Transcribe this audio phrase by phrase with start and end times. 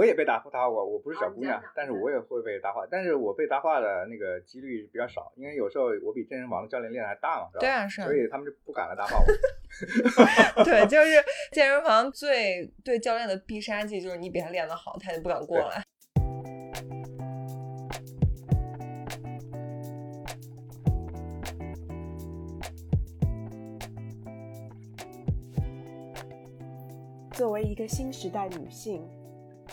[0.00, 7.60] 我也被搭搭话过，我不是小哦姑娘，但是我也会被搭话，但是我被搭话的那个几率比较少，因为有时候我比健身房的教练练的还大嘛，是吧？
[7.60, 9.26] 对啊是啊所以他们就不敢来搭话我。
[10.64, 15.82] 对，就是健身房最对教练的必杀技就是你比他练得好，他就不敢过来。
[27.32, 29.06] 作为一个新时代女性，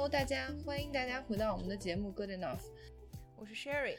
[0.00, 2.62] Hello，大家，欢迎大家回到我们的节目 Good Enough，
[3.36, 3.98] 我是 Sherry。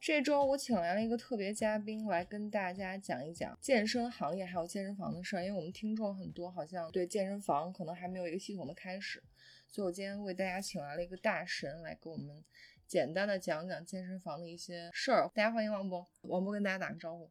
[0.00, 9.22] 这周我请来了一个特别嘉宾来跟大家讲一讲健身行业还有健身房的事儿，因为我们听众很多好像对健身房可能还没有一个系统的开始，
[9.68, 12.42] 所以我今天为大家请来了一个大神来给我们
[12.86, 15.30] 简单的讲讲健身房的一些事儿。
[15.34, 17.30] 大家欢迎王博，王博跟大家打个招呼。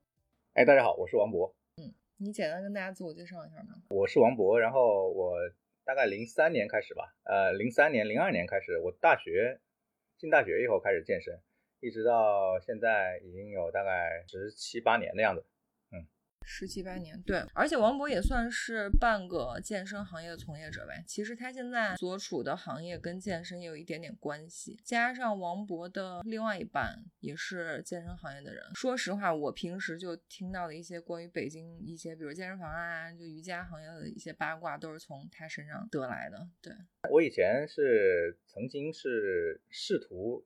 [0.54, 3.82] 哎，大家好，我是王博，嗯你简单跟大家自我介绍一下吗？
[3.90, 5.34] 我是王博，然后我
[5.92, 9.60] 大概零三年开始吧，呃，零三年、零二年开始，我大学
[10.18, 11.38] 进大学以后开始健身，
[11.82, 15.44] 一直到现在已经有大概十七八年的样子。
[16.44, 21.04] 十七八年，对，而且王博也算是半个健身行业的从业者呗。
[21.08, 28.64] 其实他现在所处的行业跟健身也有一点点关系，加上王博的另外一半也是健身行业的人。
[28.74, 36.48] 说实话，我平时就听到的一些关于北京一些，比如健身房啊，就瑜伽行业的一些八卦，都是从他身上得来的。
[36.62, 36.74] 对，
[37.10, 40.46] 我以前是曾经是试图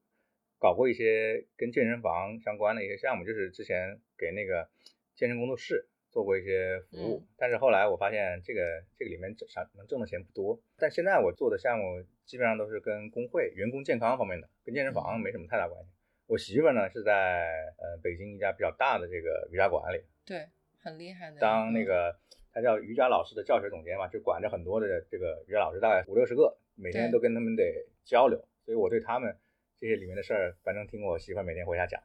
[0.59, 4.69] 搞过一些跟健身房相关的一些项目，就是之前给那个
[5.15, 8.61] 健身工作室做过一些服务，嗯但是后来我发现这个
[8.97, 10.57] 这个里面挣啥能挣的钱不多。
[10.77, 15.89] 但现在我做的项目基本上都是跟工会、员工健康方面的，跟健身房没什么太大关系。
[16.25, 20.47] 我媳妇儿呢是在呃北京一家比较大的这个瑜伽馆里对，
[20.79, 21.37] 很厉害的。
[21.37, 22.15] 当那嗯个
[22.53, 29.35] 他叫瑜伽老师的教学总监嘛，就管着很多的这个瑜伽老师，大概五六十个，每天都跟他们得交流，所以我对他们
[29.77, 32.01] 这些里面的事儿，反正听我媳妇儿每天回家讲。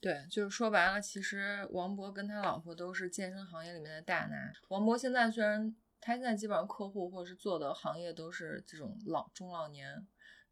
[0.00, 4.52] 对，就是说白了，其实王博跟他老婆都是健身行业里面的大拿。
[4.68, 10.06] 王博现在虽然他现在基本上客户或者是做的行业都是这种老中老年，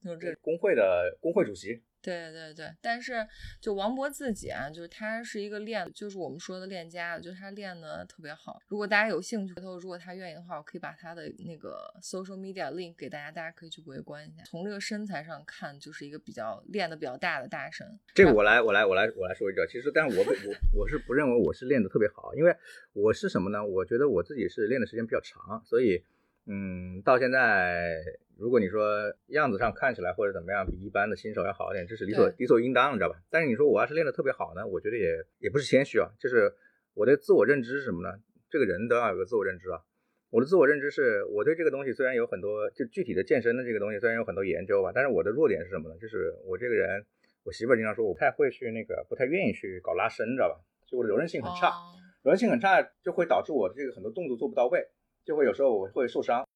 [0.05, 3.27] 就是这工会的工会主席，对对对，但是
[3.61, 8.59] 就王博自己啊，就是他是一个练，就是我们说的练家，就是他练的特别好。
[8.69, 14.43] 如果大家有兴趣，回头如果他愿意的话，我可以把他的那个 social media link 给大家，大家可以去围观一下。
[14.45, 17.87] 从这个身材上看，就是一个比较练的比较大的大神。
[18.15, 22.57] 这个我来我来我来我来说一个，其实但是我我我是不认为我是练的特别好，因为
[22.95, 23.63] 我是什么呢？
[23.63, 26.03] 我觉得我自己是练的时间比较长，所以
[26.47, 28.03] 嗯，到现在
[28.39, 33.19] 如果你说样子上看起来或者怎么样比一般的新手要好一点，这是理所理所应当的，你知道吧？
[33.29, 35.11] 但是你说我要是练得特别好呢，我觉得也
[35.41, 36.55] 也不是谦虚啊，就是
[36.95, 38.17] 我的自我认知是什么呢？
[38.49, 39.83] 这个人都要有个自我认知啊。
[40.31, 45.97] 我的自我认知是我对这个东西虽然有很多，就具体的健身的这个东西虽然有很多研究吧，但是我的弱点是什么呢？
[46.01, 47.05] 就是我这个人，
[47.43, 50.61] 我媳妇儿经常说我不太会去那个，不太愿意去搞拉伸，你知道吧？
[50.87, 54.87] 就我的柔韧性很差，哦柔韧性很差就会导致我这个很多动作做不到位，
[55.25, 56.47] 就会有时候我会受伤。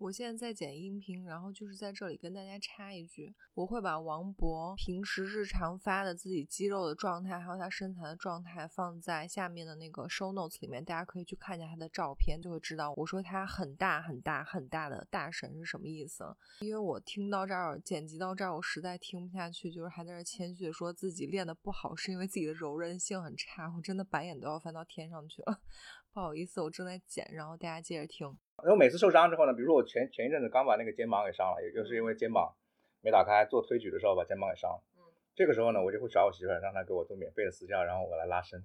[0.00, 16.24] 我现在在剪音频，然后就是在这里跟大家插一句，我会把王博平时日常发的自己肌肉的状态，还有他身材的状态放在下面的那个 show notes 里面，大家可以去看一下他的照片，就会知道我说他很大很大很大的大神是什么意思。
[16.60, 25.60] 因为我听到这儿，剪辑到这儿，我实在听不下去，就是还在这谦虚的说自己练的不好，是因为自己的柔韧性很差，我真的白眼都要翻到天上去了。
[26.12, 28.34] 不好意思，我正在剪，然后大家接着听。
[28.62, 32.54] 然后每次受伤之后呢，比如说我前前一阵子刚把那个肩膀给伤了，也就是因为肩膀
[33.02, 34.82] 没打开，做推举的时候把肩膀给伤了。
[34.96, 35.02] 嗯，
[35.34, 38.62] 这个时候呢，我就会找我媳妇儿，让她给我做免费的私教，然后我来拉伸。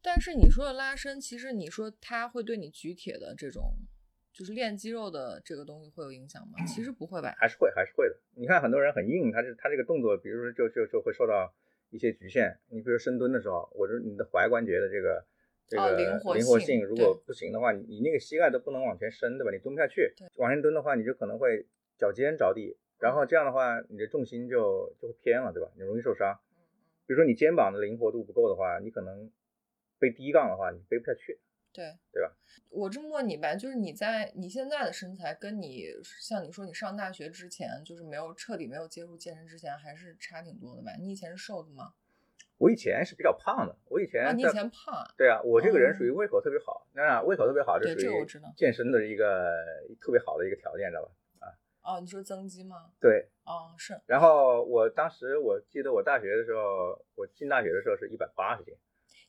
[0.00, 3.74] 但是你说的拉伸，其实你说它会对你举铁的这种，
[4.32, 6.64] 就是练肌肉的这个东西会有影响吗？
[6.66, 7.34] 其实不会吧。
[7.36, 8.16] 还是会还是会的。
[8.36, 11.52] 你看很多人很硬，他这他这个动作，比如说就就就会受到
[11.90, 12.58] 一些局限。
[12.68, 15.24] 你比如深蹲的时候，我说你的踝关节的这个
[15.68, 19.52] 这个哦灵活灵活性如果不行的话，你你那个膝盖都不能往前伸，对吧？
[19.52, 21.66] 你蹲不下去对，往前蹲的话，你就可能会
[21.98, 25.70] 脚尖着地，然后这样的话，你的重心就就会偏了，对吧？
[25.76, 26.38] 你容易受伤。
[27.06, 29.30] 比如说你肩膀的灵活度不够的话，你可能
[29.98, 31.38] 背低杠的话，你背不下去。
[31.70, 32.34] 对对吧？
[32.70, 35.84] 我这么问你吧，就是你在你现在的身材，跟你
[36.18, 40.92] 像你说你上大学之前，就是没有彻底没有接触健身之前，还是差挺多的吧？
[40.98, 41.92] 你以前是瘦的吗？
[42.58, 45.06] 我以前是比较胖的，我以前啊，你以前胖啊？
[45.16, 48.26] 对啊，我这个人哦属于胃口特别好，那胃口特别好就对属于
[48.56, 49.54] 健身的一个
[50.00, 51.10] 特别好的一个条件，知道吧？
[51.38, 51.46] 啊
[51.82, 52.90] 哦，你说增肌吗？
[53.00, 58.74] 对，哦，是然后我当时我记得我大学的时候，我进大学的时候是一百八十斤，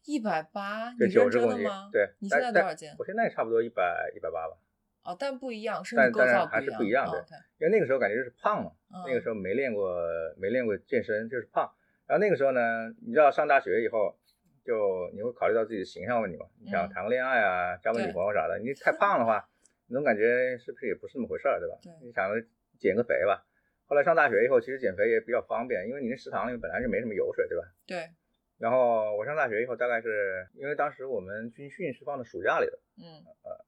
[0.06, 2.10] 一百八，你认真的吗？，对。
[2.20, 2.90] 你现在多少斤？
[2.98, 4.58] 我现在差不多一百一百八吧，
[5.04, 7.10] 哦，但不一样，身但体构造还是造不一样。
[7.10, 7.20] 对
[7.60, 9.96] 因为那个时候感觉就是胖嘛，嗯那个时候没练过
[10.38, 11.72] 没练过健身，就是胖。
[12.10, 14.18] 然后那个时候呢，你知道上大学以后，
[14.66, 19.48] 就你会考虑到自己的形象问题嘛，你想嗯谈个恋爱啊，交个女朋友啥的，你太胖的话，
[19.86, 21.78] 你总感觉是不是也不是那么回事儿，对吧？
[21.84, 22.44] 对你想着
[22.80, 23.46] 减个肥吧。
[23.86, 27.64] 后来上大学以后，其实减肥也比较方便，因为你那食堂里面本来就没什么油水，对吧？
[27.86, 28.10] 对，
[28.58, 33.66] 然后我上大学以后，大概是因为当时我们军训是放到暑假里的，嗯，呃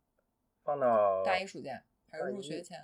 [0.64, 2.80] 放到大一暑假还是入学前？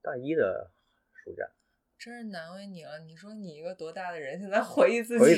[0.00, 0.70] 大一的
[1.12, 1.48] 暑假。
[1.98, 3.00] 真是难为你了。
[3.00, 5.34] 你说你一个多大的人，现在回忆自己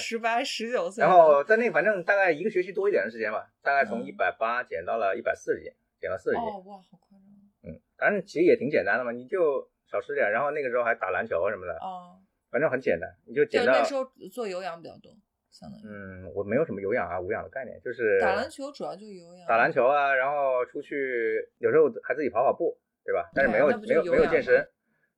[0.00, 6.44] 十八、十九岁，然后在那反正大概一个学期多一点的时间吧，大概从嗯一百八减到了一百四十斤，减了四十斤。
[6.44, 7.26] 哦哇，好夸张
[7.64, 12.20] 嗯，反正其实也挺简单的嘛，你就少吃点，然后那个时候还打篮球什么的，哦。
[12.48, 15.10] 反正很简单，你就就减到那时候做有氧比较多，
[15.50, 19.48] 相当于嗯，我没有什么有氧啊无氧的概念，就是打篮球主要就有氧。
[19.48, 23.28] 打篮球啊，然后出去有时候还自己跑跑步，对吧？
[23.34, 24.64] 但是没有没有没有健身。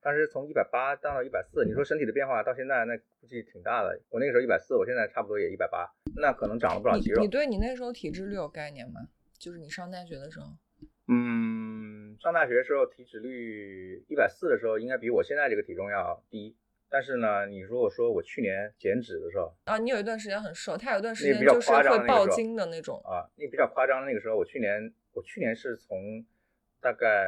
[0.06, 4.00] 当时从一百八降到一百四，你说身体的变化到现在那估计挺大的。
[4.08, 7.26] 我那个时候一百四，我现在差不多也一百八，那可能长了不少肌肉你。
[7.26, 9.00] 对你那时候体脂率有概念吗？
[9.36, 10.46] 就是你上大学的时候。
[11.08, 16.54] 嗯，上大学的时候体脂率一百四的时候，应该比我现在这个体重要低。
[16.88, 23.02] 但是呢，你如果说我去年减脂的时候啊，你有一段时间很瘦，他有一段时间就是会爆精的那种。
[23.02, 26.24] 啊，那比较夸张的那个时候，我去年我去年是从
[26.80, 27.26] 大概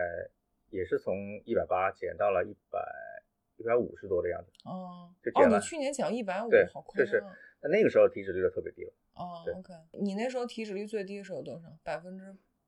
[0.70, 2.80] 也是从一百八减到了一百
[3.56, 4.50] 一百五十多的样子。
[4.64, 7.22] 哦哦，就减了你去年减一百五对，好快就是。
[7.60, 8.92] 那那个时候体脂率就特别低了。
[9.14, 11.66] 哦对，OK，你那时候体脂率最低是有多少？
[11.82, 12.24] 百分之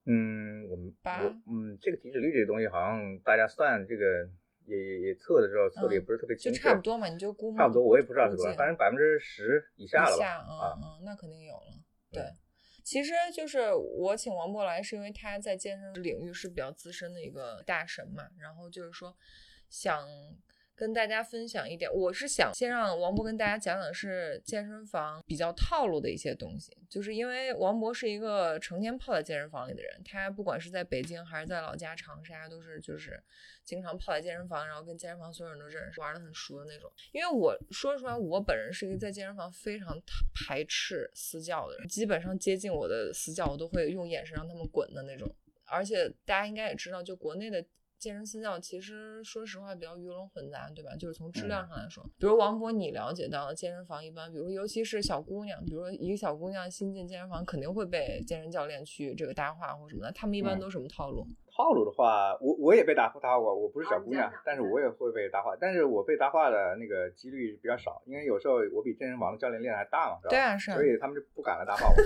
[0.07, 4.29] 嗯，我们八我嗯，这个体脂率这个东西，好像大家算这个
[4.65, 7.59] 也也也测的时候测的也嗯不是特别就精确，差不多嘛，你就估嘛。
[7.59, 10.17] 差不多，我也不知道是多少，反正百分之十以下了吧？
[10.17, 11.71] 以下，嗯啊，嗯，那肯定有了。
[12.11, 12.35] 对嗯，
[12.83, 19.17] 其实就是我请王博来，是因为他在健身领域是比较资深的一个大神嘛，然后就是说
[19.69, 20.09] 想
[20.81, 33.23] 跟大家分享一点，我是想先让王博跟大家讲讲是健身房比较套路的一些东西，就是因为王博是一个成天泡在健身房里的人，他不管是在北京还是在老家长沙，都是就是
[33.63, 36.91] 经常泡在健身房，然后跟健身房所有人都认识，玩的很熟的那种。
[37.13, 39.95] 因为我说实话，我本人是一个在健身房非常
[40.35, 45.31] 排斥私教的人，基本上接近我的私教，我都会用眼神让他们滚的那种。
[45.67, 47.63] 而且大家应该也知道，就国内的
[48.01, 50.97] 健身私教，其实说实话比较鱼龙混杂，对吧？
[50.97, 61.27] 就是从质量上来说，比如王博，你了解到的健身房一般，比如尤其是小姑娘，比如说一个小姑娘新进健身房，肯定会被健身教练去这个搭话或什么的，他们一般嗯都什么套路？
[61.63, 70.19] 套路的话，我我也被搭搭过，我不是小姑娘但是我也会被搭话，但是我被搭话的那个几率比较少，因为有时候我比健身房的教练练的还大嘛？
[70.29, 71.95] 对啊，是啊所，以他们就不敢来搭话我。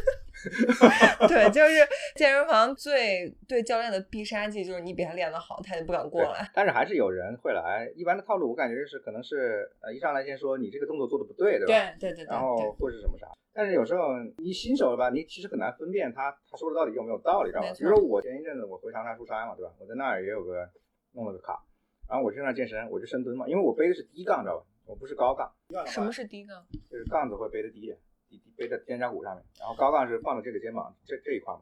[1.28, 1.86] 对，就是
[2.16, 6.50] 健身房最对教练的必杀技就是你比他练得好，他就不敢过来。
[6.52, 7.90] 但是还是有人会来。
[7.94, 11.66] 一般的套路我感觉就是可能是呃一上来先说你这个动作做的不对，对吧？
[12.00, 13.28] 对对对对然后对，或是什么啥。
[13.56, 19.72] 但是有时候你新手吧，你其实很难分辨他他说的到底有没有道理，知道吧比如说我前一阵子我回长沙出差嘛，对吧？
[19.78, 20.68] 我在那儿也有个
[21.12, 21.62] 弄了个卡，
[22.08, 24.66] 然后我去那儿健身，我就深蹲嘛，因为我背的是低杠，知道吧？
[24.86, 25.48] 我不是高杠。
[25.86, 26.66] 什么是低杠？
[26.90, 27.96] 就是杠子会背的低一点，
[28.28, 31.60] 低低背在肩胛骨上面，然后高杠是放在这个肩膀这这一块嘛，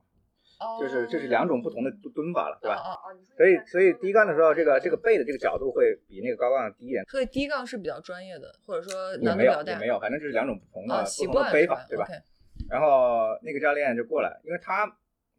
[0.81, 2.77] 就是这是两种不同的蹲蹲法了，对吧？
[2.77, 9.73] 哦哦哦，所以所以低杠的时候，这个这个背的这个角度会比那个高杠低一点，所以低杠是比较专业的，或者说也没难度比较大。
[9.73, 12.07] 有也没有，反正就是两种不同的、不同的背法，对吧？
[12.71, 14.87] 然后那个教练就过来，因为他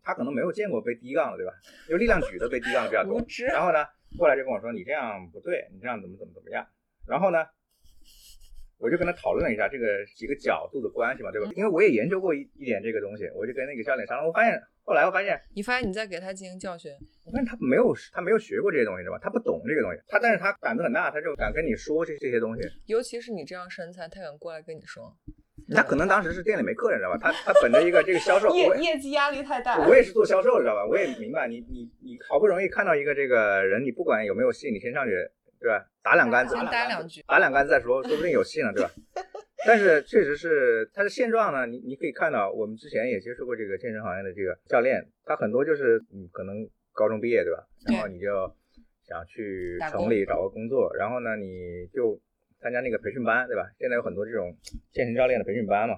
[0.04, 1.54] 他可能没有见过背低杠的，对吧？
[1.88, 3.22] 就力量举的背低杠的比较 多。
[3.48, 3.86] 然后呢，
[4.18, 6.66] 过来就跟我说你这样不对，你这样怎么怎么怎么样。
[7.08, 7.46] 然后呢，
[8.84, 11.50] 我就跟他讨论了一下这个几个角度的关系嘛，对吧？
[11.56, 16.92] 因为我也研究过一一点这个东西，我就跟那个教练商量，我发现后来我发现，你发现你在给他进行教学，
[17.24, 19.20] 我发现他没有他没有学过这些东西，知道吧？
[19.24, 22.62] 他不懂这个东西，他但是他胆子很大，他就敢跟你说这这些东西。
[22.88, 25.16] 尤其是你这样身材，他敢过来跟你说，
[25.74, 27.18] 他可能当时是店里没客人，知道吧？
[27.18, 29.88] 他他本着一个这个销售，业业绩压力太大。
[29.88, 30.86] 我也是做销售的，知道吧？
[30.86, 35.12] 我也明白，你你你好不容易看到一个这个人，你不管有没有戏，你先上去，
[35.64, 35.88] 对吧？
[36.04, 38.92] 打两杆子，先打两两句打两竿子再说，说不定有戏呢，对吧？
[39.66, 47.64] 但是确实是它的现状呢，你你可以看到，我们之前也接触过这个健身行业的这个教练，他很多就是嗯，可能高中毕业对吧？
[47.88, 48.28] 然后你就
[49.08, 52.20] 想去城里找个工作，然后呢，你就
[52.60, 53.72] 参加那个培训班对吧？
[53.80, 54.54] 现在有很多这种
[54.92, 55.96] 健身教练的培训班嘛，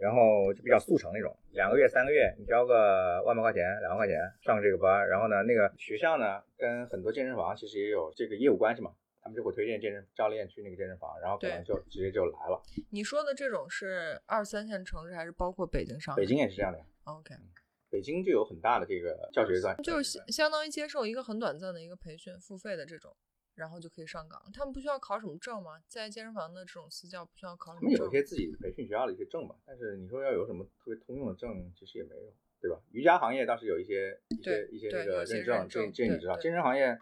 [0.00, 8.92] 然后就比较速成那种，两个月三个月，你交个万把块钱两万块钱上这个班，然后呢，那个学校呢跟很多健身房其实也有这个业务关系嘛。
[9.22, 12.58] 他们就会推荐健身教练去那个健身房，然后可能就直接就来了。
[12.88, 16.22] 你说的这种是二三线城市，还是包括北京、上海？
[16.22, 16.78] 北京也是这样的。
[17.04, 17.34] OK，
[17.90, 23.14] 北京就有很大的这个教学段，就是相当于接受一个很短暂的一个培训，付费的这种，
[23.60, 24.42] 然后就可以上岗。
[24.52, 25.80] 他们不需要考什么证吗？
[25.86, 27.98] 在健身房的这种私教不需要考什么证？
[27.98, 32.80] 有一些自己培训学校的一些证吧，但是你说要有什么特别通用的证，其实也没有，对吧？
[32.90, 36.36] 瑜伽行业倒是有一些一些一些那个认证，这这你知道？
[36.38, 36.98] 健身行业，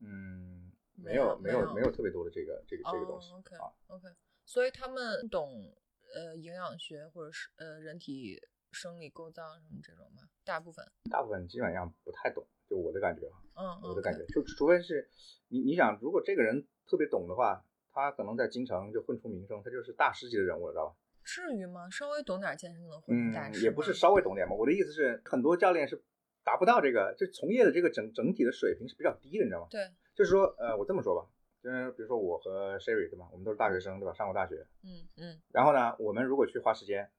[0.00, 0.56] 嗯。
[1.02, 4.06] 没有没有没有特别多的这个这个这个东西啊，OK，
[4.44, 5.74] 所以他们懂
[6.14, 8.38] 呃营养学或者是呃人体
[8.72, 10.22] 生理构造什么这种吗？
[10.44, 15.08] 大部分大部分基本上不太懂，就我的感觉啊，嗯，我的感觉就除非是
[15.48, 20.96] 你你想如果这个人特别懂的话，他可能在京城就混出名声，他就是大师级的人物了，知道吧？
[21.22, 21.88] 至于吗？
[21.90, 23.62] 稍微懂点健身能混大师？
[23.62, 26.02] 也不是稍微懂点嘛，我的意思是很多教练是
[26.42, 29.66] 达不到这个，就从业的这个整整体的水平是比较低的，你知道吗？
[29.70, 29.80] 对。
[30.14, 31.28] 就是说，呃，我这么说吧，
[31.62, 35.40] 就是比如说我和 Sherry 对吧，我们都是大学生对吧，上过大学，嗯嗯。
[35.52, 37.10] 然后呢，我们如果去花时间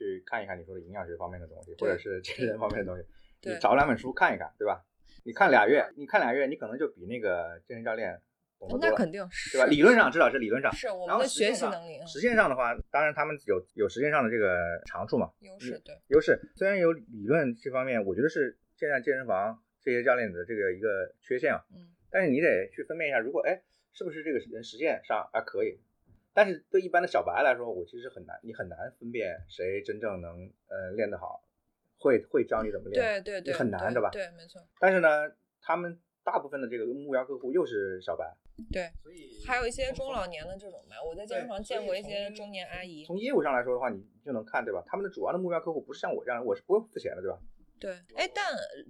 [0.00, 3.04] 去看一看你说的营养学方面的东西，或者是健身方面的东西，
[3.42, 4.82] 你找两本书看一看，对吧？
[5.24, 8.18] 你看俩月，你看俩月，你可能就比那个健身教练
[8.58, 9.66] 懂得多，那肯定是，对吧？
[9.66, 12.00] 理论上至少是理论上，是我们的学习能力。
[12.06, 16.40] 实践上的话，当然他们有有实践上的这个长处嘛，优势对，优势。
[16.56, 21.92] 虽然有理论这方面，我觉得是现在健身房这些教练的这个一个缺陷啊，嗯。
[22.10, 23.60] 但是你得去分辨一下，如果哎，
[23.92, 25.78] 是不是这个人实践上还可以？
[26.32, 31.42] 但是对一般的小白来说，我其实很难，你很难分辨谁真正能呃练得好，
[31.98, 34.10] 会会教你怎么练，对对对，很难对吧？
[34.10, 34.60] 对，没错。
[34.78, 35.08] 但是呢，
[35.60, 38.24] 他们大部分的这个目标客户又是小白，
[38.72, 40.96] 对，所以还有一些中老年的这种吧。
[41.04, 43.04] 我在健身房见过一些中年阿姨。
[43.04, 44.82] 从业务上来说的话，你就能看对吧？
[44.86, 47.38] 他们的主要的目标客户不是像我这样，我是不会付钱的，对吧？
[47.80, 48.44] 对，哎，但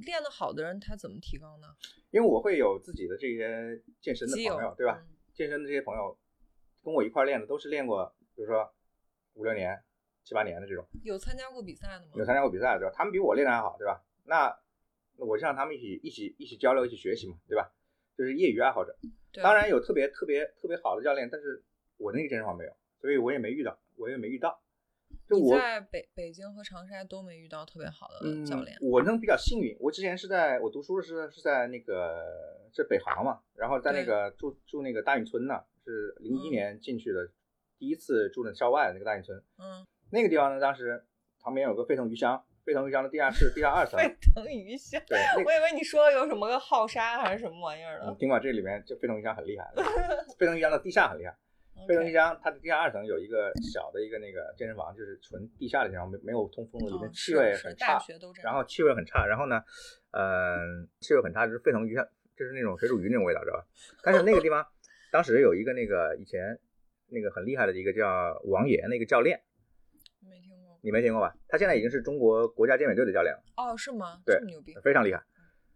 [0.05, 1.69] 练得好的人他怎么提高呢？
[2.11, 5.01] 因为我会有自己的这些健身的朋友，对吧？
[5.33, 6.19] 健身的这些朋友
[6.83, 8.73] 跟我一块练的都是练过，比如说
[9.35, 9.83] 五六年、
[10.25, 10.87] 七八年的这种。
[11.03, 12.13] 有参加过比赛的吗？
[12.15, 12.95] 有参加过比赛的，对吧？
[12.95, 14.03] 他们比我练的还好，对吧？
[14.25, 14.57] 那
[15.17, 17.71] 我就让他们一起、一起、一起交流、一起学习嘛，对吧？
[18.17, 18.97] 就是业余爱好者。
[19.35, 21.63] 当然有特别特别特别好的教练，但是
[21.99, 24.61] 我那个健身房没有，所以我也没遇到，我也没遇到。
[25.29, 29.77] 就我在北北京和长沙都没遇到特别好的教练，我能比较幸运。
[29.79, 37.29] 我之前是在我读书的时候是在那个是北航嘛，然后在那个住住那个大运村呢，是零一年进去的，
[37.79, 39.39] 第一次住的校外那个大运村。
[39.59, 41.05] 嗯，那个地方呢，当时
[41.41, 43.99] 旁边有个沸腾鱼乡，沸腾鱼乡的地下室地下二层。
[43.99, 48.15] 沸腾鱼乡，对，我以为你说有什么个浩沙还是什么玩意儿的。
[48.19, 49.67] 尽管这里面就沸腾鱼乡很厉害，
[50.39, 51.37] 沸腾鱼乡的地下很厉害。
[51.89, 57.99] 沸腾鱼乡，它的地下二层有一个小的一个那个健身房，就是纯地下的健身房，没没有通风的，里面气味很差。
[58.43, 59.63] 然后气味很差，然后呢，
[60.11, 62.07] 嗯，气味很差，就是沸腾鱼乡
[62.37, 63.65] 就是那种水煮鱼那种味道，知道吧？
[64.03, 64.63] 但是那个地方
[65.11, 66.59] 当时有一个那个以前
[67.09, 69.43] 那个很厉害的一个叫王岩那个教练，
[70.21, 71.37] 没听过，你没听过吧？
[71.49, 73.43] 他现在已经是中国国家健美队的教练了。
[73.57, 74.21] 哦，是吗？
[74.25, 75.23] 对，牛逼，非常厉害。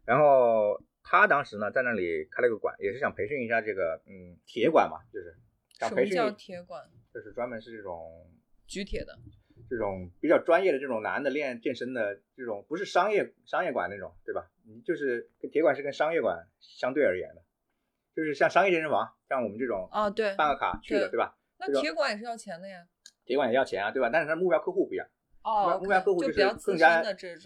[0.04, 5.36] 然后他当时呢在那里开了个馆，也是想培训一下这个嗯铁馆嘛，就是。
[5.76, 6.88] 什么叫铁馆？
[7.12, 8.30] 就是专门是这种
[8.64, 9.18] 举铁的，
[9.68, 14.48] 这种比较专业的这种男的练健身的这种，不是商业商业馆那种，对吧？
[14.64, 17.42] 你就是铁馆是跟商业馆相对而言的，
[18.14, 21.34] 就是像商业健身房，像我们这种啊，对，办个卡去的，对吧？
[21.58, 22.84] 那铁馆也是要钱的呀。
[23.24, 24.10] 铁馆也要钱啊，对吧？
[24.12, 25.06] 但是它目标客户不一样。
[25.42, 27.02] 哦，目标客户就是更加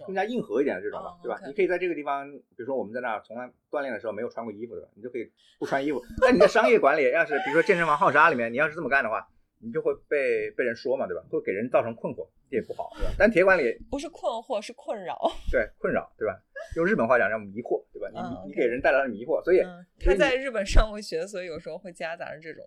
[0.06, 1.40] 更加硬核一点的这种嘛，对吧？
[1.46, 4.88] 你可以在这个地方，比如说我们在那儿从来锻炼的时候没有穿过衣服，对吧？
[4.94, 6.00] 你就可以不穿衣服。
[6.20, 9.26] 那你在商业管理，要是比如说健身房浩沙里面，你要是这么干的话，
[9.60, 11.22] 你就会被被人说嘛，对吧？
[11.30, 13.10] 会给人造成困惑，这也不好，对吧？
[13.18, 15.18] 但铁馆里不是困惑，是困扰。
[15.50, 16.40] 对，困扰，对吧？
[16.76, 18.08] 用日本话讲叫迷惑，对吧？
[18.12, 19.62] 你你给人带来了迷惑，所以
[20.04, 22.64] 他在日本上过学，所以有时候会夹杂着这种。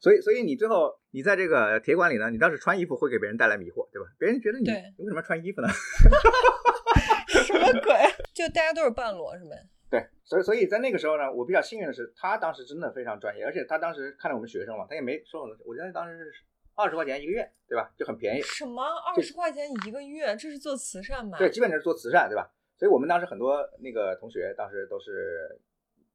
[0.00, 4.08] 所以，所以你最后你在这个铁馆里呢，你当时穿衣服会给别人带来迷惑，对吧？
[4.18, 5.68] 别人觉得你为什么要穿衣服呢？
[7.28, 7.94] 什么鬼？
[8.34, 9.50] 就大家都是半裸，是吗？
[9.90, 16.32] 对，所以，所以在那个时候呢，我比较幸运的是，他当时真的非常专业，而且他当时看着我们学生嘛，他也没说很多，我觉得当时是
[16.74, 17.90] 二十块钱一个月，对吧？
[17.96, 18.42] 就很便宜。
[18.42, 20.36] 什么二十块钱一个月？
[20.36, 21.38] 这是做慈善吧？
[21.38, 22.50] 对，基本就是做慈善，对吧？
[22.84, 25.58] 所以我们当时很多那个同学当时都是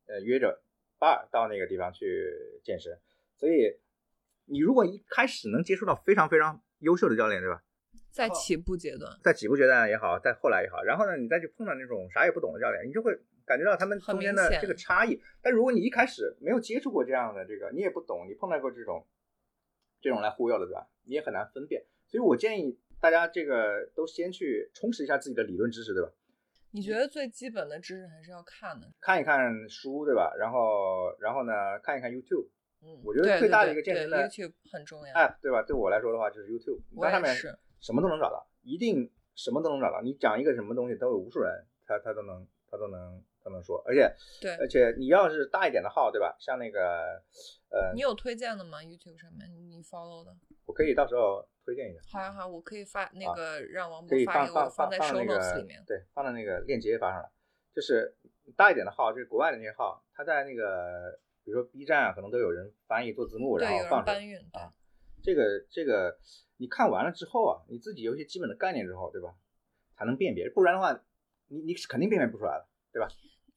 [0.06, 0.62] 呃约着
[1.00, 2.32] 伴儿到那个地方去
[2.64, 2.96] 健身。
[3.36, 3.76] 所以
[4.46, 7.64] 你如果一开始能接触到非常非常优秀的教练，对吧？
[8.12, 15.20] 在起步阶段，在起步阶段也好，在后来也好，然后呢，你再去碰到那种啥也不懂的教练，你就会感觉到他们中间的这个差异。
[15.42, 19.08] 但如果你一开始没有接触过这样的这个，你也不懂，你碰到过这种
[20.02, 20.88] 这种来忽悠的，对吧？
[21.06, 21.84] 你也很难分辨。
[22.06, 26.12] 所以我建议大家这个都先去充实一下自己的理论知识，对吧？
[26.72, 28.88] 你觉得最基本的知识还是要看的。
[29.00, 30.34] 看一看书，对吧？
[30.38, 32.48] 然后然后呢，看一看 YouTube
[32.82, 35.14] 嗯，我觉得最大的一个健身的 YouTube 很重要。
[35.14, 35.62] app，对吧？
[35.64, 37.36] 对我来说的话，就是 YouTube，你我在上面。
[37.82, 40.02] 什么都能找到，一定什么都能找到。
[40.02, 46.36] 你讲一个什么东西，都有无数人，他他都能他都能他能说，而且对而且你要是大一点的号，对吧？
[46.42, 47.24] 像那个
[47.70, 50.36] 呃你，有推荐的吗？YouTube 上面你你 follow 的？
[50.66, 55.84] 我可以到时候推荐一下，好呀好，我可以发那啊个让王可以博发给我，放放在放 show 那 notes 个里面。
[55.86, 57.30] 对，放到那个链接发上来。
[57.76, 58.18] 就是
[58.58, 64.26] 大一点的号，就是国外的那些号，他在那个比如说 B 站啊，可能都有人翻译做字幕，然后放搬。
[64.26, 64.36] 运。
[64.52, 64.74] 对啊
[65.22, 66.18] 这个这个
[66.58, 69.36] 你看完了之后啊，你自己有一些基本的概念之后，对吧？
[69.96, 71.00] 才能辨别，不然的话，
[71.50, 73.08] 你你是肯定辨别不出来的，对吧？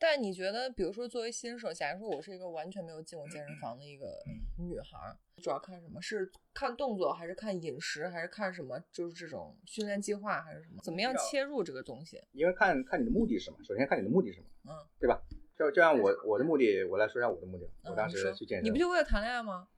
[0.02, 4.20] 但你觉得，比如说作为新手，假如说我是一个完全没有进过健身房的一个
[4.58, 6.02] 女孩儿，主要看什么？
[6.02, 8.82] 是看动作，还是看饮食，还是看什么？
[8.90, 10.82] 就是这种训练计划，还是什么？
[10.82, 12.20] 怎么样切入这个东西？
[12.32, 15.22] 因为看看你的目的是什么，首先看你的目的是什么，嗯，对吧？
[15.56, 17.70] 就就像我我的目的，我来说一下我的目的。
[17.84, 19.68] 我当时去健身，你不就为了谈恋爱吗？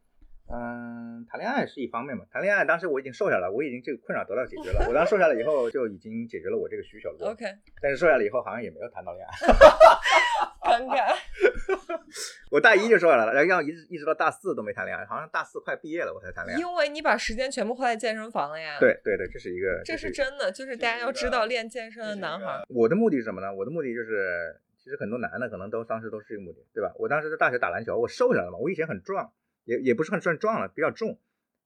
[0.46, 4.86] 嗯，谈恋爱是一方面嘛，谈恋爱当时我已经瘦下来，我已经这个困扰得到解决了。
[4.88, 7.30] 我当时瘦下来以后，就已经解决了我这个需求了。
[7.30, 7.44] OK，
[7.80, 9.32] 但是瘦下来以后，好像也没有谈到恋爱。
[10.64, 11.16] 尴尬。
[12.50, 16.60] 我大一就瘦下来了，然后一直一直到大四都没谈恋爱，好像大四快毕业了我才谈恋爱。
[16.60, 23.52] 因为你把时间全部花在健身房了呀。，对对对，这是一个，这是是真的，就是大家要知道，练健身的男孩儿，我的目的是什么呢？
[23.52, 26.92] 我的目的就是，其实很多男的可能都当时都是这个目的，对吧？
[26.98, 29.32] 我当时在大学打篮球，我瘦下来了嘛，我以前很壮，
[29.64, 31.18] 也也不是很算壮了，比较重，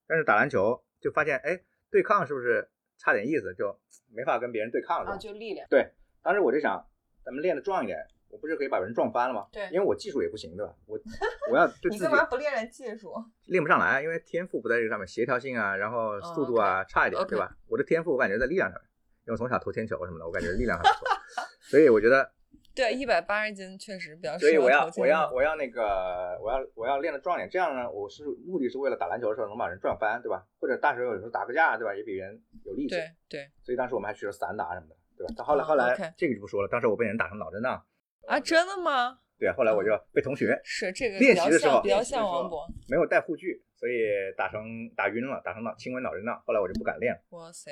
[0.06, 3.78] 但是打篮球就发现，哎，对抗是不是差点意思，就
[4.14, 5.12] 没法跟别人对抗了。
[5.12, 5.66] 啊，就力量。
[5.68, 6.84] 对，当时我就想，
[7.24, 9.46] 咱们练的壮一点，我不是可以把人撞翻了吗？
[9.52, 10.74] 对因为我技术也不行，对吧？
[10.86, 10.98] 我
[11.50, 13.12] 我要对自己你干嘛不练练技术？
[13.46, 17.50] 练不上来，因为天赋不在这个上面，协调性啊，然后速度啊、差一点，对吧？
[17.68, 18.88] 我的天赋我感觉在力量上面，
[19.26, 21.06] 因为我从小投铅球什么的，我感觉力量还不错，
[21.60, 22.30] 所以我觉得，
[22.78, 30.46] 对，一百八十斤确实比较适合所以我要我要我要那个我要我要练的壮点，这样呢，我是目的是为了打篮球的时候能把人撞翻，对吧？
[30.60, 31.92] 或者大时候有时候打个架，对吧？
[31.92, 35.34] 也比人有力气，对对所以当时我们还学了散打什么的，对吧？
[35.36, 37.84] 到后来哦后来这个就不说了，当时我被人打成脑震荡，
[38.28, 39.18] 啊，真的吗？
[39.40, 42.64] 对啊，后来我就被同学是这个练习的时候比较像王博。
[42.88, 47.20] 没有带护具，所以打成打晕了，打成脑轻微脑震荡，后来我就不敢练了。
[47.30, 47.70] 哇塞，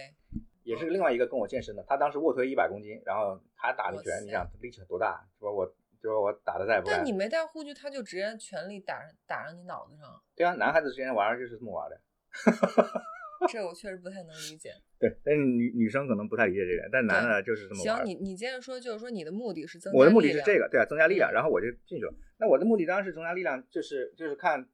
[0.66, 5.24] 也是另外一个跟我健身的，他当时卧推一百公斤，然后他打的拳，你想力气有多大？
[5.40, 5.64] 就把我
[6.02, 7.12] 就说我打的再不敢但你。
[7.12, 12.00] 没带护具，他就直接全力打打上你脑子上，对啊，男孩子之间玩儿就是这么玩的。
[13.48, 14.72] 这我确实不太能理解。
[14.98, 22.12] 对，但是女女生可能不太理解这点，但是男的就是这么玩行，你你接着说，就是说你的目的是增加我的目的是这个，对啊，增加力量，嗯然后我就进去了。
[22.38, 24.66] 那我的目的当然是增加力量，就是就是看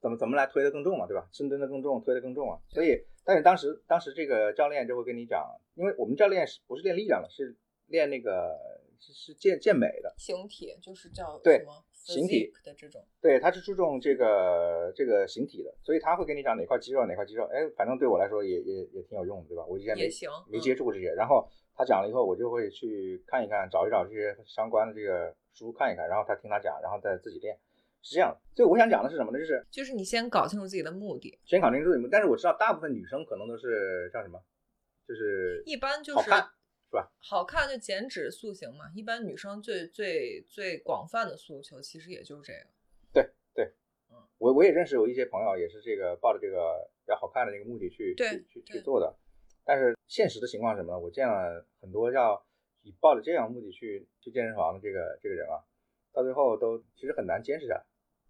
[0.00, 1.28] 怎么怎么来推的更重嘛，对吧？
[1.32, 2.58] 深蹲的更重，推的更重啊。
[2.68, 2.98] 所以，
[3.28, 7.54] 但是当时当时这个教练就会跟你讲，因为我们教练是不是练力量的，是
[7.88, 8.56] 练那个
[8.98, 10.14] 是是健健美的。
[10.16, 13.04] 形体，就是叫对什么形体的这种。
[13.20, 19.66] 对，他是注重这个这个形体的，所以他会跟你讲哪块肌肉哪块肌肉，哎，反正对我来说也也也挺有用的，对吧？
[19.68, 27.54] 我以前没也行没嗯接触过这些，然后他讲了以后，我就会去看一看，找一找这些相关的这个书看一看，然后他听他讲，然后再自己练，
[28.02, 28.40] 是这样的。
[28.54, 29.38] 所以我想讲的是什么呢？
[29.38, 34.42] 就是就是你先搞清楚自己的目的，先搞清楚自己，但是我知道大部分女生可能都是叫什么，
[35.06, 36.42] 就是一般就是好看，
[36.90, 37.12] 是吧？
[37.20, 38.86] 好看就减脂塑形嘛。
[38.94, 42.66] 一般女生最最最广泛的诉求其实也就是这个。
[43.12, 43.72] 对对
[44.10, 49.14] 嗯，我我也认识有一些朋友也是这个抱着这个要好看的这个目的去去去去做的，
[49.64, 50.98] 但是现实的情况是什么呢？
[50.98, 52.44] 我见了很多要
[52.82, 55.62] 以抱着这样目的去去健身房的这个这个人啊，
[56.12, 57.84] 到最后都其实很难坚持下来，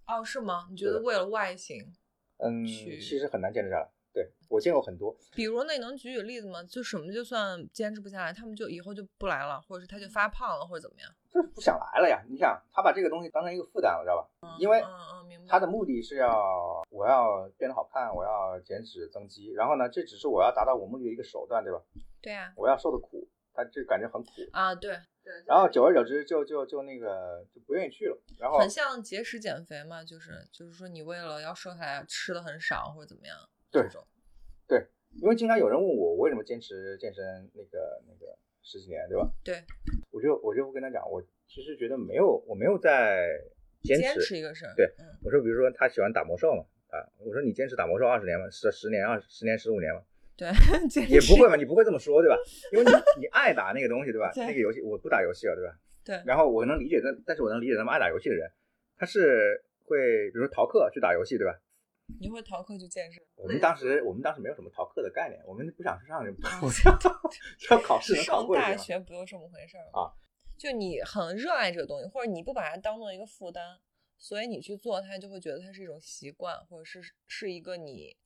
[0.08, 0.66] 哦，是吗？
[0.70, 1.94] 你觉得为了外形，
[2.38, 3.88] 嗯，去其实很难坚持下来。
[4.10, 6.62] 对我见过很多，比如那你能举举例子吗？
[6.64, 11.08] 就什么就算坚持不下来，他们就以后就不来了，或者是他就发胖了，或者怎么样？
[11.28, 12.20] 就是不想来了呀。
[12.28, 14.56] 你想，他把这个东西当成一个负担了，知道吧？
[14.58, 14.90] 因为嗯
[15.20, 15.46] 嗯，明白。
[15.46, 21.80] 他的目的是要我要变得好看，我要减脂增肌，然后呢，这只是我要达到我目的的一个手段，对吧？
[22.22, 25.44] 对呀、我要受的苦，他这感觉很苦，啊，对对。
[25.46, 33.36] 然后久而久之就就就那个就不愿意去了，然后很像节食减肥嘛，就是就是说你为了要瘦下来吃的很少或者怎么样，
[33.70, 34.06] 对这种
[35.22, 39.26] 因为经常有人问我，我为什么坚持健身那个那个十几年，对吧？
[39.42, 39.64] 对，
[40.10, 43.26] 我就我就会跟他讲，我其实觉得没有，我没有在
[43.82, 44.20] 坚持。
[44.20, 48.50] 持一个事儿，对嗯，我说，比如说他喜欢打魔兽嘛，啊，我说你坚持打魔兽二十年吗？
[48.50, 50.02] 十十年、二十年、十五年吗？
[50.38, 50.48] 对，
[51.10, 52.36] 也不会嘛，你不会这么说，对吧？
[52.72, 54.30] 因为你 你爱打那个东西，对吧？
[54.32, 55.74] 对那个游戏我不打游戏了，对吧？
[56.04, 58.48] 对然后我能理解，但但是我能理解他们爱打游戏的人，
[58.96, 61.52] 他是会比如说逃课去打游戏，对吧？
[62.20, 63.22] 你会逃课去健身？
[63.36, 66.30] 我们当时我们当时没有什么逃课的概念，我们不想去上这
[66.62, 66.70] 我
[67.70, 68.76] 要要考试能考上大。
[68.76, 70.08] 学不就这么回事儿啊？
[70.56, 73.78] 就你很热爱这个东西，或者你不把它当做一个负担，
[74.16, 78.16] 所以你去做它，就会觉得它是一种习惯，或者是是一个你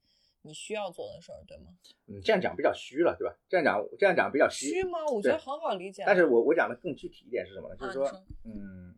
[0.42, 1.72] 你需要做的事儿，对吗？
[2.06, 3.34] 嗯，这样讲比较虚了，对吧？
[3.48, 4.98] 这样讲这样讲比较虚，虚吗？
[5.06, 6.06] 我觉得对很好理解啊。
[6.06, 7.76] 但是我我讲的更具体一点是什么呢？
[7.76, 8.94] 就是说，啊说嗯，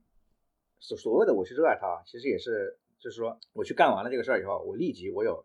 [0.81, 5.45] 所所谓的我去热爱它，其实也是就是说，我去干完了这个事儿以后，我立即我有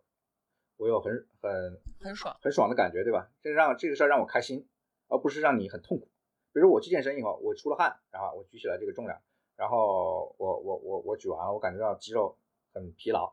[0.78, 2.36] 我有很很很爽。
[2.40, 3.30] 很爽的感觉，对吧？
[3.42, 4.66] 这让这个事儿让我开心，
[5.08, 6.08] 而不是让你很痛苦。
[6.52, 9.20] 比如我去健身以后，我出了汗，然后我举起来这个重量，
[9.56, 12.36] 然后我我我我举完了，我感觉到肌肉
[12.72, 13.32] 很疲劳，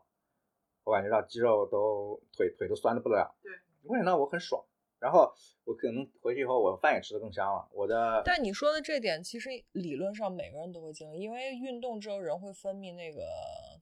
[0.88, 3.30] 我感觉到肌肉都腿腿都酸的不得了。
[3.42, 4.64] 对，我感觉到我很爽，
[4.98, 5.30] 然后
[5.64, 13.20] 我可能回去以后，我饭也吃的更香了，我的但你说的这点，其实理论上每个人都会经历，因为运动之后人会分泌那个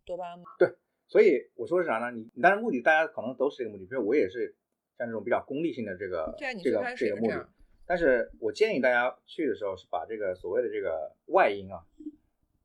[0.04, 0.46] 多巴胺嘛。
[1.06, 2.10] 所以我说是啥呢？
[2.10, 4.56] 你你当然目的大家可能都是这个目的，比如我也是
[4.98, 7.48] 像这种比较功利性的这个对啊你这个开始这个目的
[7.86, 11.86] 但是我建议大家去的时候是把这个所谓的这个外因啊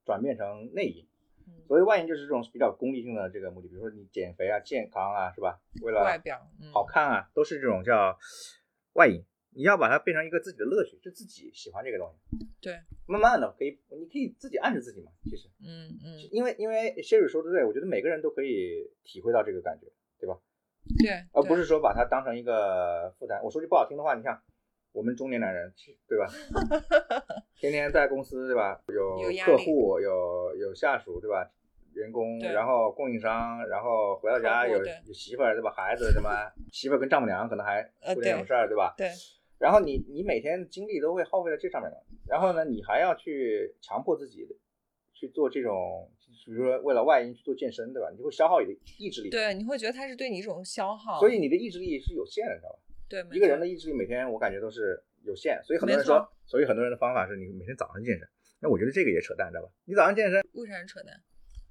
[0.04, 1.06] 转变成内因。
[1.62, 5.60] 嗯，所谓外因就是这种比较功利性的这个目的，比如说你减肥啊、健康啊，是吧？
[5.84, 8.17] 为了外表，嗯，好看啊，都是这种叫
[8.93, 9.24] 外因。
[9.54, 12.47] 你要把它变成一个自己的乐趣，就自己喜欢这个东西。
[12.62, 15.12] 对，慢慢的可以，你可以自己暗示自己嘛。
[15.26, 20.39] 其实，嗯嗯，因为因为 Sherry 说的对，我觉得每个人都可以体会到这个感觉，对吧？
[21.00, 23.43] 对，对而不是说把它当成一个负担。
[23.43, 24.41] 我说句不好听的话，你像
[24.93, 25.73] 我们中年男人，
[26.08, 26.27] 对吧？
[27.56, 28.82] 天天在公司，对吧？
[28.88, 31.49] 有客户，有有下属，对吧？
[31.93, 35.71] 员工，然后供应商，然后回到家有有媳妇儿，对吧？
[35.71, 36.30] 孩子什么
[36.71, 38.93] 媳妇儿跟丈母娘可能还出点什么事儿，对吧？
[38.97, 39.10] 对，
[39.60, 44.47] 然后你你每天精力都会耗费在这上面了，然后呢，你还要去强迫自己
[45.13, 46.10] 去做这种，
[46.45, 48.10] 比如说为了外因去做健身，对吧？
[48.12, 49.30] 你就会消耗你的意志力。
[49.30, 52.80] 对，你会觉得它是对你一种消耗，所以你的意志力是有限的，知道吧？
[53.12, 58.26] 对，没一个人的意志力每天我感觉都是有限，所以很多人说，所以很多人的方法是你每天早上健身。
[58.62, 59.69] 那我觉得这个也扯淡，知道吧？
[59.84, 61.12] 你早上健身，为啥是扯淡？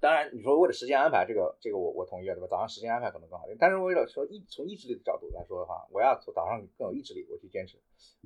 [0.00, 2.46] 当然你说为了时间安排，这个这个我我同意了，对吧？
[2.46, 7.78] 早上时间安排可能更好，但是为了说意从意志力的角度来说的话，我要从早上更有意志力，我去坚持。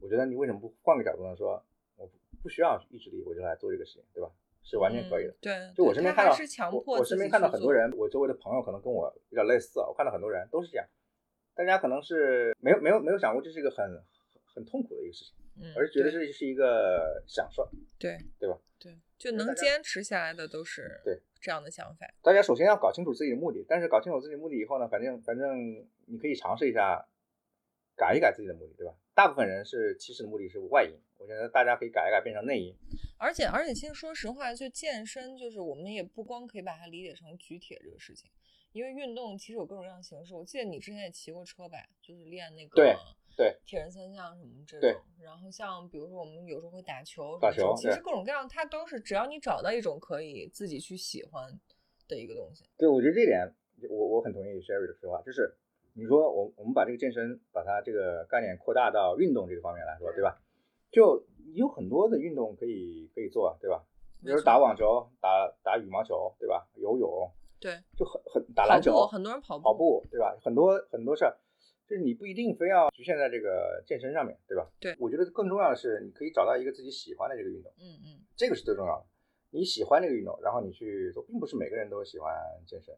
[0.03, 1.37] 我觉得你为什么不换个角度呢？
[1.37, 1.63] 说
[1.97, 4.31] 我不不需要意志力，我就来做这个事情，对吧？
[4.63, 5.31] 是完全可以的。
[5.33, 6.37] 嗯对，就我身边看到，
[6.73, 10.87] 我我身边看到很多人，我周围的朋友可能跟我比较类似啊，我看到很多人都是这样，
[11.55, 17.69] 大家可能是没有没有没有想过这是一个很很很痛苦的一个事情，嗯，而是觉得这是一个享受。
[17.99, 18.59] 对对吧？
[18.79, 22.07] 对，就能坚持下来的都是对这样的想法。
[22.23, 27.07] 大家首先要搞清楚自己的目的，但是搞清楚自己的目的以后呢，反正反正你可以尝试一下
[27.97, 28.95] 改一改自己的目的，对吧？
[29.15, 32.75] 大部分人是其实的目的是外因，我觉得大家可以改一改变成内因。
[33.17, 38.29] 而且而且，其实说实话，就健身，就是我们也不光可以把它理解成举铁这个事情，
[38.75, 40.35] 因为运动其实有各种各样的形式。
[40.35, 42.97] 我记得你之前也骑过车吧，就是练那个对
[43.37, 45.01] 对铁人三项什么这种。
[45.23, 51.49] 然后像比如说我们有时候会打球，打球其实各种各样，它都是只要你找到一种可以自己去喜欢
[52.09, 52.65] 的一个东西。
[52.77, 53.49] 对，我觉得这点
[53.89, 55.57] 我我很同意 Sherry 的说法，就是
[55.93, 60.37] 你说我我们把这个健身把它这个概念扩大到运动这个方面来说，对吧？
[60.91, 63.85] 就有很多的运动可以可以做，啊对吧？
[64.23, 66.67] 比如打网球、打打羽毛球，对吧？
[66.77, 67.31] 游泳，
[67.65, 70.37] 对，就很很打篮球，很多人跑步，跑步，对吧？
[70.45, 71.35] 很多很多事儿，
[71.89, 74.69] 就是你不一定非要局限在这个健身上面，对吧？
[74.79, 79.07] 对我觉得更重要的是，你可以找到一个自己喜欢的这个运动，嗯嗯，这个是最重要的。
[79.49, 82.35] 你喜欢这个运动，然后你去做，并不是每个人都喜欢
[82.67, 82.95] 健身。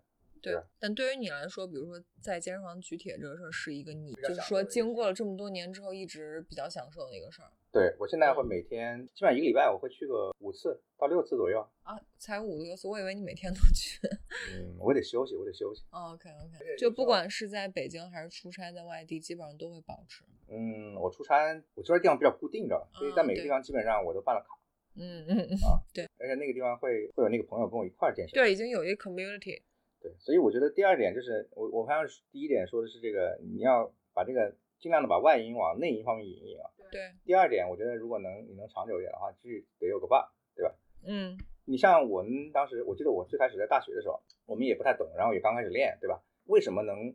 [0.52, 0.62] 对对。
[0.78, 11.60] 但对于你来说，比如说在健身房举铁这个事儿，是一个你就是说经过了这么多年之后，一直比较享受的一个事儿对我现在会嗯每天，基本上一个礼拜我会去个五次到六次左右。
[11.82, 12.00] 啊。
[12.18, 14.00] 才五六次，我以为你每天都去。
[14.56, 15.84] 嗯，我得休息，我得休息。
[15.90, 20.24] OK OK，就不管是在北京还是出差在外地，基本上都会保持。
[20.48, 22.88] 嗯，我出差，我出差地方比较固定，的？
[22.94, 24.56] 所以在每个地方基本上我都办了卡，
[24.94, 28.32] 嗯嗯嗯啊，对，而且那个地方会会有那个朋友跟我一块儿健身。
[28.32, 29.60] 对，已经有一个 community。
[30.06, 36.70] 对，所以我觉得第二点就是我我刚刚第一点说的是这个，你要把这个尽量的把外因往内因方面引一引啊。
[36.92, 40.22] 对，第二点，我觉得如果能你能长久一点的话，就是得有个伴，
[40.54, 40.72] 对吧？
[41.08, 46.22] 嗯你像我们当时，我记得我最开始在大学的时候，我们也不太懂，然后也刚开始练，对吧？
[46.44, 47.12] 为什么能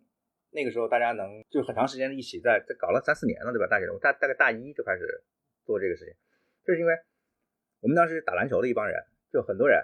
[0.49, 3.67] 那个时候大家能就很长时间一起在在搞了三四年了，对吧？
[3.67, 5.23] 大学我大大概大一就开始
[5.63, 6.13] 做这个事情，
[6.65, 6.93] 就是因为
[7.79, 9.01] 我们当时打篮球的一帮人，
[9.31, 9.81] 就很多人，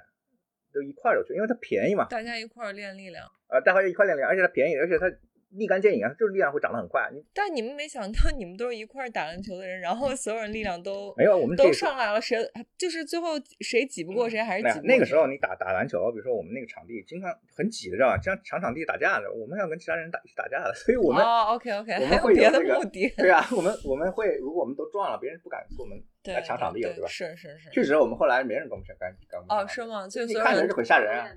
[0.73, 3.25] 都一块儿去，因为它便宜嘛，大家一块儿练力量。
[3.47, 5.05] 啊，大家一块儿练力量，而且它便宜，而且它
[5.51, 7.09] 立竿见影啊，就是力量会长得很快。
[7.13, 12.37] 你但你们没想到，你们都是一块儿打篮球的人，然后所有人力量都没有我们都上来了，谁
[12.77, 13.31] 就是最后
[13.61, 18.19] 谁挤不过谁，还是挤那个时候你打打篮球，比如说我们那个场地经常很挤的，知道吧？
[18.21, 27.07] 像抢场地打架的，我们要跟其他人打一起打架的，所以我们、哦，OK OK，我们还有别的会有这个目的，对啊，我们我们会如果我们都撞了，别人不敢跟我们来抢场地了，对吧？
[27.07, 27.69] 是是是。
[27.71, 30.09] 确实，我们后来没人跟我们抢，干干哦，抢场地是吗？
[30.09, 31.29] 所有人看着就很吓人啊，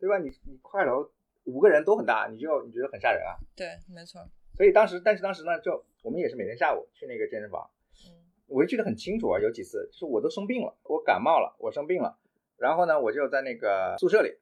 [0.00, 0.18] 对吧？
[0.18, 1.04] 你你块头
[1.50, 3.36] 五个人都很大，你就你觉得很吓人啊。
[3.56, 4.20] 对，没错。
[4.56, 7.70] 所以当时，但是当时呢，就我们也是每天下午去那个健身房，
[8.06, 8.14] 嗯
[8.46, 12.18] 我就记得很清楚啊，有几次就是我都生病了，我感冒了，我生病了，
[12.56, 14.38] 然后呢，我就在那个宿舍里，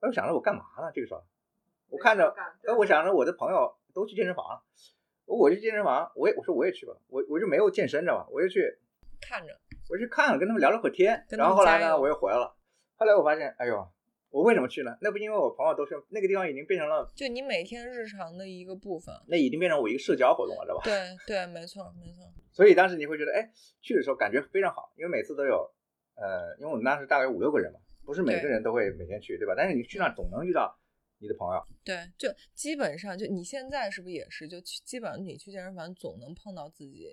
[0.00, 0.90] 我想着我干嘛呢？
[0.94, 1.22] 这个时候，
[1.90, 2.34] 我看着，
[2.66, 4.62] 哎，我想着我的朋友都去健身房了，
[5.26, 8.78] 我去健身房，我也我说我也去吧，我我就没有健身知道吧，我就去
[9.20, 9.52] 看着，
[9.90, 12.56] 我去看了，跟他们聊了会儿天，然后后来呢，我又回来了，
[12.96, 13.86] 后来我发现，哎呦，
[14.36, 14.94] 我为什么去呢？
[15.00, 19.14] 那不因为我朋友都是那个地方已经变成了，就你每天日常的一个部分。
[19.26, 20.82] 那已经变成我一个社交活动了，知道吧？
[20.84, 22.30] 对对，没错没错。
[22.52, 25.66] 所以当时你会觉得，哎，去的时候感觉非常好，因为每次都有，
[26.16, 29.54] 呃，因为我们当时大概五六个人嘛，不是每个人都会每天去，对吧？
[29.56, 30.78] 但是你去那儿总能遇到
[31.18, 34.46] 你的朋友，对，就基本上就你现在是不是也是？
[34.46, 37.08] 就去基本上你去健身房总能碰到自己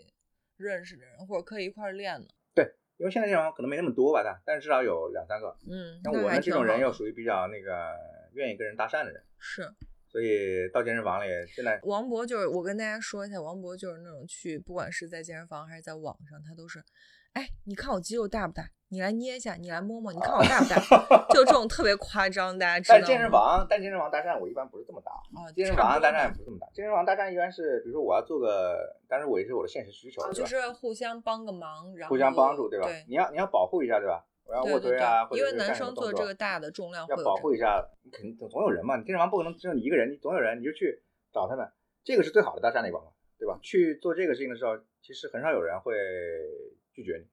[0.58, 2.28] 认识的人，或者可以一块儿练的。
[2.98, 5.56] 因为现在健身房可能没那么多吧，但但至少有两三个。
[5.70, 7.94] 嗯，像我呢这种人又属于比较那个
[8.34, 9.70] 愿意跟人搭讪的人，是
[10.08, 16.84] 所以到健身房里现在王博就是我跟大家说一下，王博就是那种去，不管是在健身房还是在网上，他都是，
[17.34, 18.70] 哎，你看我肌肉大不大？
[18.90, 21.26] 你来捏一下，你来摸摸，你看我大不大？
[21.34, 30.34] 就这种特别夸张，大家知道健身房，但健身房搭讪我一般不是这么搭，啊，健身房搭讪不是这么大，健身房大战一般是比如说我要做个，当然我也是我的现实需求，对吧？
[30.34, 32.86] 就是互相帮个忙，然后互相帮助，对吧？
[32.88, 34.26] 对你要你要保护一下，对吧？
[34.46, 41.66] 我要卧推啊，因为男生做这个大的重量会要保护一下，你肯定总总有人嘛，你健身房不可能只有你一个人，你总有人，你就去找他们，
[42.04, 43.58] 这个是最好的搭讪的一个方法，对吧？
[43.62, 45.96] 去做这个事情的时候，其实很少有人会
[46.94, 47.26] 拒绝你。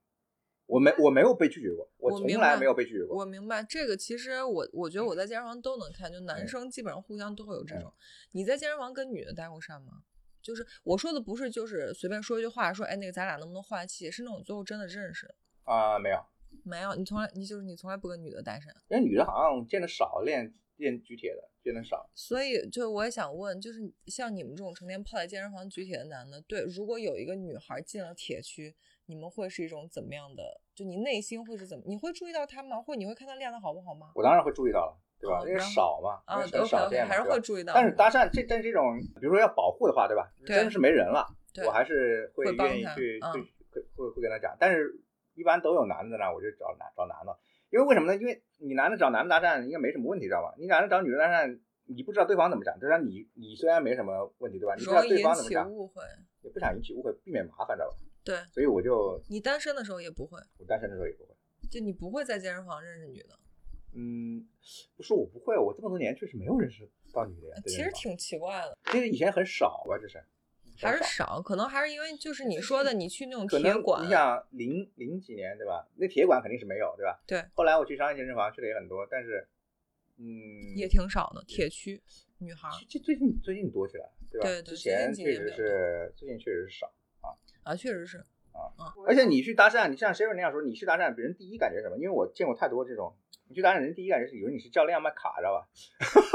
[0.71, 3.19] 我没我没有被拒绝过，我从来没有被拒绝过。
[3.19, 7.93] 我明白这个，其实我我觉得我在健身房都能看，就男嗯生基本上互相都会有这种。
[8.31, 10.03] 你在健身房跟女的搭过讪吗？
[10.41, 15.35] 就是我说的不是就是随便说一句话，说哎那个咱俩能不能换气，是那种最后真的认识的。
[15.65, 16.25] 啊、没有，
[16.65, 22.11] 没有，你从来你就是你从来不跟女的搭讪，因为女的好像见的少，练练举铁的见的少。
[22.15, 28.75] 所以就我也想问，就是像你们这种成天泡在健身房举铁的男的，对，如果有一个女孩进了铁区，
[29.07, 30.61] 你们会是一种怎么样的？
[30.75, 31.85] 就你内心会是怎么？
[31.87, 32.81] 你会注意到她吗？
[32.81, 34.11] 或者你会看她练的好不好吗？
[34.15, 35.41] 我当然会注意到了，对吧？
[35.47, 37.75] 因为少嘛，很少嘛，还是会注意到。
[37.75, 40.33] 但是搭讪这但这种，比如说要保护的话，对吧？
[40.47, 44.57] 真的是没人了，对我还是会愿意去嗯去会会会跟他讲。
[44.59, 44.91] 但是
[45.35, 47.37] 一般都有男的呢，我就找男找男的，
[47.71, 48.17] 因为为什么呢？
[48.21, 50.55] 因为你男的找男的搭讪应该没什么问题，知道吧？
[50.59, 54.75] 你男的找女的搭讪，你不知道对方怎么想，就像你你虽然没什么问题，对吧？
[54.75, 56.03] 你不知道对方怎么讲，起误会。
[56.43, 57.97] 也不想引起误会，避免麻烦，知道吧？
[58.25, 61.35] 对所以我就你单身的时候也不会，我单身的时候也不会。
[61.71, 63.39] 就你不会在健身房认识女的，
[63.95, 64.47] 嗯，
[64.97, 67.55] 不是我不会，我这么多年确实没有认识到女的呀。
[67.67, 70.23] 其实挺奇怪的，其实以前很少吧，就是
[70.81, 75.87] 还是少少，可能还是因为就是你说的，你去那种铁馆你，想零零几年对吧？
[75.97, 77.21] 那铁馆肯定是没有对吧？
[77.27, 79.47] 对，后来我去商业健身房去的也很多，但是
[80.19, 82.01] 嗯，也挺少的，铁区
[82.39, 84.47] 女孩儿这最近最近多起来，对吧？
[84.47, 87.33] 对对之前确实是最近确实是少啊。
[87.63, 88.25] 啊，确实是，
[89.07, 91.97] 而且你去搭讪，你像 Sharon 那样说，你去搭讪，别人第一感觉是什么？
[91.97, 93.15] 因为我见过太多这种，
[93.49, 95.67] 你去搭讪，人第一感觉是以为你是教练卖卡，知道吧？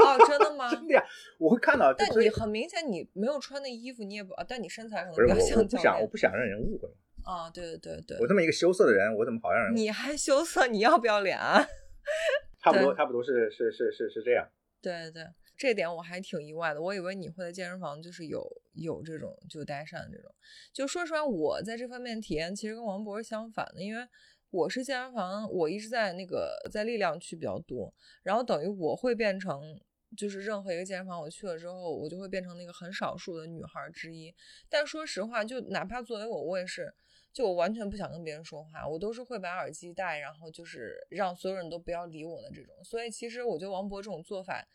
[0.04, 0.68] 哦，真的吗？
[0.74, 1.02] 真的呀，
[1.38, 1.92] 我会看到。
[1.92, 6.88] 但你很明显，你没有穿那衣服，你也不，啊但你身材可能比较像我不想，我不想让人误会。
[7.24, 11.64] 啊，对对对对，我这么一个羞涩的人，我怎么好让人你还羞涩，你要不要脸啊？
[12.62, 14.48] 差不多差不多是是是是是这样。
[14.82, 15.22] 对对，
[15.56, 16.82] 这点我还挺意外的。
[16.82, 20.34] 我以为你会在健身房就是有有这种就搭讪这种。
[20.72, 24.06] 就说实话，我在这方面体验其实跟王博是相反的，因为
[24.50, 27.92] 我是健身房，我一直在那个在力量区比较多，
[28.22, 29.80] 然后等于我会变成。
[30.16, 34.32] 就是任何一个健身房我去了之后，我就会变成那个很少数的女孩之一。
[34.70, 36.94] 但说实话，就哪怕作为我，我也是，
[37.32, 42.72] 就我完全不想跟别人说话，我都是会把耳机戴，然后就是让所有人都不要理我的这种。
[42.84, 44.66] 所以其实我觉得王博这种做法，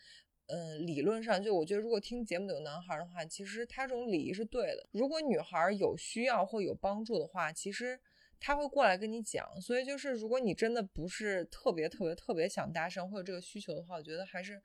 [0.51, 4.85] 嗯，理论上就我觉得，如果听节目的有男孩的话，其实他这种礼仪是对的。
[4.91, 7.97] 如果女孩有需要或有帮助的话，其实
[8.37, 9.49] 他会过来跟你讲。
[9.61, 14.61] 所以就是，如果你真的不是特别特别特别想搭讪或者这个需求的话，我觉得还是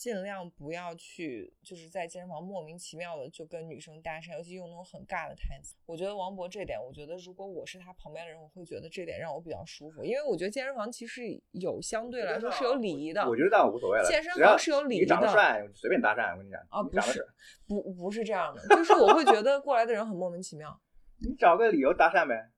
[0.00, 5.76] 尽量不要去，就是在健身房莫名其妙的就跟女生搭讪，尤其用那种很尬的台词。
[5.84, 13.28] 我觉得王博这点，我觉得如果我是他旁边的人，我会觉得这点让我比较舒服，因为我觉得健身房其实有相对来说是有礼仪的。
[13.28, 15.04] 我觉得倒无所谓了，健身房是有礼仪的。
[15.04, 16.32] 你长得帅，随便搭讪。
[16.32, 17.26] 我跟你讲啊，不是，
[17.68, 20.80] 不不是这样的，就是我会觉得过来的人很莫名其妙。
[21.18, 22.50] 你找个理由搭讪呗。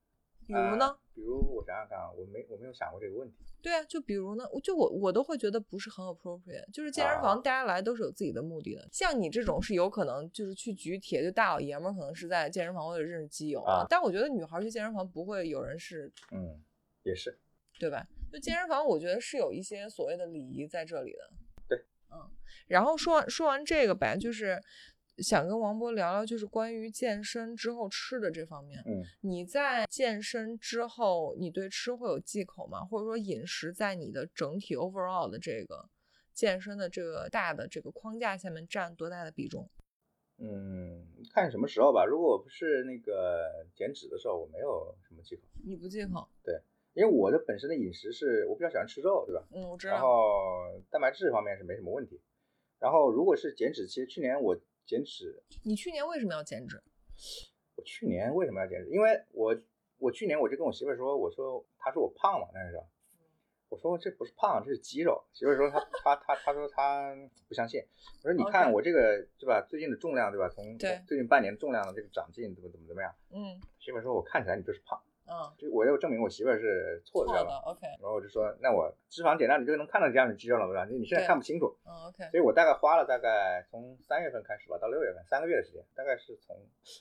[0.47, 0.97] 比如呢？
[1.15, 3.37] 比如我想想看啊，我没我没有想过这个问题。
[3.63, 6.69] 对啊，就比如呢，就我我都会觉得不是很 appropriate。
[6.73, 13.87] 就是健身房大家来都是有自己的目的的，像你这种是有可能就是去举铁，就大老爷们儿可能是在健身房或者认识基友啊。
[13.89, 16.61] 但我觉得女孩去健身房不会有人是，嗯，
[17.03, 17.39] 也是，
[17.79, 18.07] 对吧？
[18.33, 21.31] 就健身房，我觉得是有一些所谓的礼仪在这里的。
[21.69, 21.79] 对，
[22.11, 22.31] 嗯。
[22.67, 24.61] 然后说完说完这个呗，就是。
[25.19, 28.83] 想跟王博聊聊，就是关于健身之后吃的这方面。
[28.87, 32.83] 嗯，你在健身之后，你对吃会有忌口吗？
[32.83, 35.89] 或者说饮食在你的整体 overall 的这个
[36.33, 39.69] 健身的这个大的这个框架下面占多大的比重？
[40.39, 42.07] 嗯，看什么时候吧。
[42.07, 45.43] 如果我不是那个减脂的时候，我没有什么忌口。
[45.63, 46.27] 你不忌口？
[46.43, 46.59] 对，
[46.95, 49.45] 因为我的本身的饮食是我比较喜欢吃肉，对吧？
[49.53, 49.93] 嗯，我知道。
[49.93, 52.19] 然后蛋白质方面是没什么问题。
[52.81, 54.59] 然后如果是减脂，其实去年我。
[54.87, 55.43] 减脂？
[55.65, 56.83] 你去年为什么要减脂？
[57.75, 58.91] 我去年为什么要减脂？
[58.91, 59.57] 因为我
[59.99, 62.87] 我去年我就跟我媳妇说，我说她说我胖嘛，那个时候，
[63.69, 65.25] 我说这不是胖，这是肌肉。
[65.33, 67.15] 媳妇说她她她她说她
[67.49, 67.81] 不相信。
[68.23, 69.65] 我说你看我这个对吧？
[69.69, 70.49] 最近的重量对吧？
[70.49, 73.15] 从最近半年重量的这个长进怎么怎么怎么样？
[73.31, 73.61] 嗯。
[73.79, 75.01] 媳妇说我看起来你就是胖。
[75.25, 77.87] 嗯，就我要证明我媳妇儿是错的，知道吧？OK。
[78.01, 80.85] 然后我就说，那我脂肪减量，你就能看到这样的肌肉了，对吧？
[80.91, 81.77] 你现在看不清楚。
[81.87, 82.29] 嗯，OK。
[82.31, 86.57] 所以我大概花了大概从三月份开始吧，到六月份三个月的时间，大概是从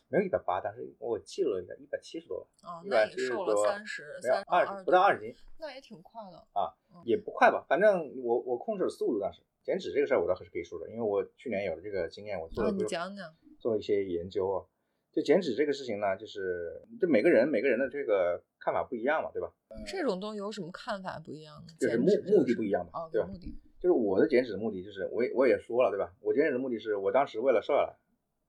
[0.08, 2.48] 没有一百八，但是我记了一下，一百七十多吧。
[2.64, 5.36] 哦，那你瘦了三十，没有二十，不到二十斤。
[5.58, 14.66] 那也挺快的啊，也不快吧，反正我我控制了速度，当时减脂这个事儿我倒是可以说的，因为我去年有了这个经验，我做了你讲讲，做了一些研究啊。
[15.12, 19.52] 就减脂这个事情呢，就是就每个人每个人的这个看法不一样嘛，对吧？
[19.86, 21.74] 这种东西有什么看法不一样呢？
[21.80, 23.28] 就是目目的不一样嘛，对吧？
[23.28, 26.14] 目的就是我的减脂的目的就是，我也我也说了，对吧？
[26.22, 27.98] 我减脂的目的是我当时为了瘦下来，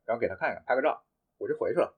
[0.05, 1.03] 然后给他看看，拍个照，
[1.39, 1.95] 我就回去了，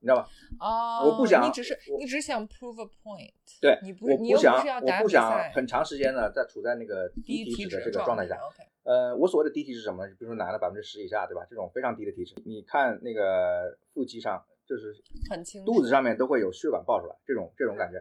[0.00, 0.28] 你知道吧？
[0.58, 8.38] 哦，我不想，你只是你只想 prove a point，对，你不，我不想，我不想很长时间呢在处在那个低体脂的这个状态下。
[8.82, 10.06] 呃，我所谓的低体脂是什么？
[10.06, 11.46] 比如说男的百分之十以下，对吧？
[11.48, 14.42] 这种非常低的体脂，你看那个腹肌上。
[14.70, 14.94] 就是
[15.28, 18.00] 很轻，肚子上面都会有血管爆出来，这种这种感觉，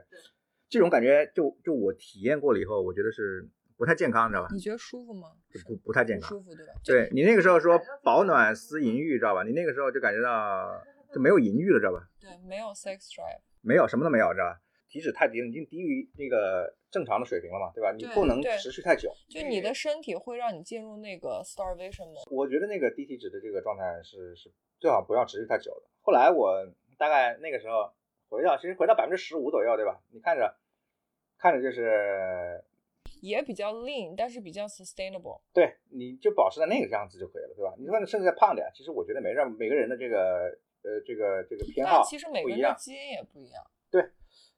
[0.70, 4.50] 这种感觉就就我体验过了以后，我觉得是不太健康，你知道吧？
[4.54, 5.30] 你觉得舒服吗？
[5.66, 6.74] 不不太健康，舒服对吧？
[6.86, 9.42] 对你那个时候说保暖思淫欲，知道吧？
[9.42, 10.80] 你那个时候就感觉到
[11.13, 12.08] 就没有淫欲了，知道吧？
[12.19, 14.60] 对，没有 sex drive，没有什么都没有，知道吧？
[14.89, 17.91] 体脂太低了，已经低于那个正常的水平了嘛，对吧？
[17.91, 22.28] 你不能持续太久，就你的身体会让你进入那个 starvation mode。
[22.32, 25.88] 我觉得那个低体脂的这个状态是是最好不要持续太久的。
[26.02, 26.65] 后来我
[26.98, 27.93] 大概那个时候
[28.30, 30.02] 回到，其实回到百分之十五左右，对吧？
[30.12, 30.56] 你看着，
[31.38, 32.63] 看着就是
[33.22, 35.39] 也比较 lean，但是比较 sustainable。
[35.54, 37.76] 对，你就保持在那个样子就可以了，对吧？
[37.78, 43.63] 你说甚至再胖点，其实我觉得没事，每个人的这个呃这个这个偏好其实每个人的基因也不一样。
[43.92, 44.10] 对，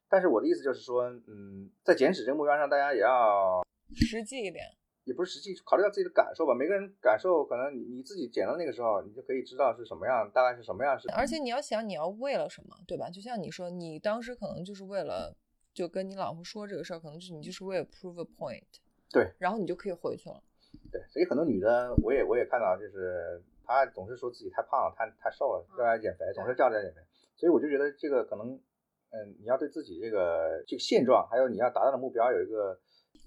[0.09, 3.61] 但是我的意思就是说，嗯，在减脂这个目标上，大家也要
[3.95, 4.65] 实际一点。
[5.03, 11.09] 也不是实际考虑到自己的感受吧，每个人感受可能你你自己减到那个时候，你就可以知道是什么样，大概是什么样是。
[11.09, 13.09] 而且你要想你要为了什么，对吧？
[13.09, 15.35] 就像你说，你当时可能就是为了
[15.73, 18.61] 就跟你老婆说这个事儿，可能就是你就是为了 prove a point。
[19.09, 19.33] 对。
[19.39, 20.41] 然后你就可以回去了。
[20.91, 27.01] 对，所以很多女的我也我也看到，就是她总是说自己太胖了，太太瘦了，叫她减肥，总是叫她减肥。
[27.35, 28.53] 所以我就觉得这个可能，
[29.09, 32.79] 嗯，你要对自己这个这个现状，还有你要达到的目标有一个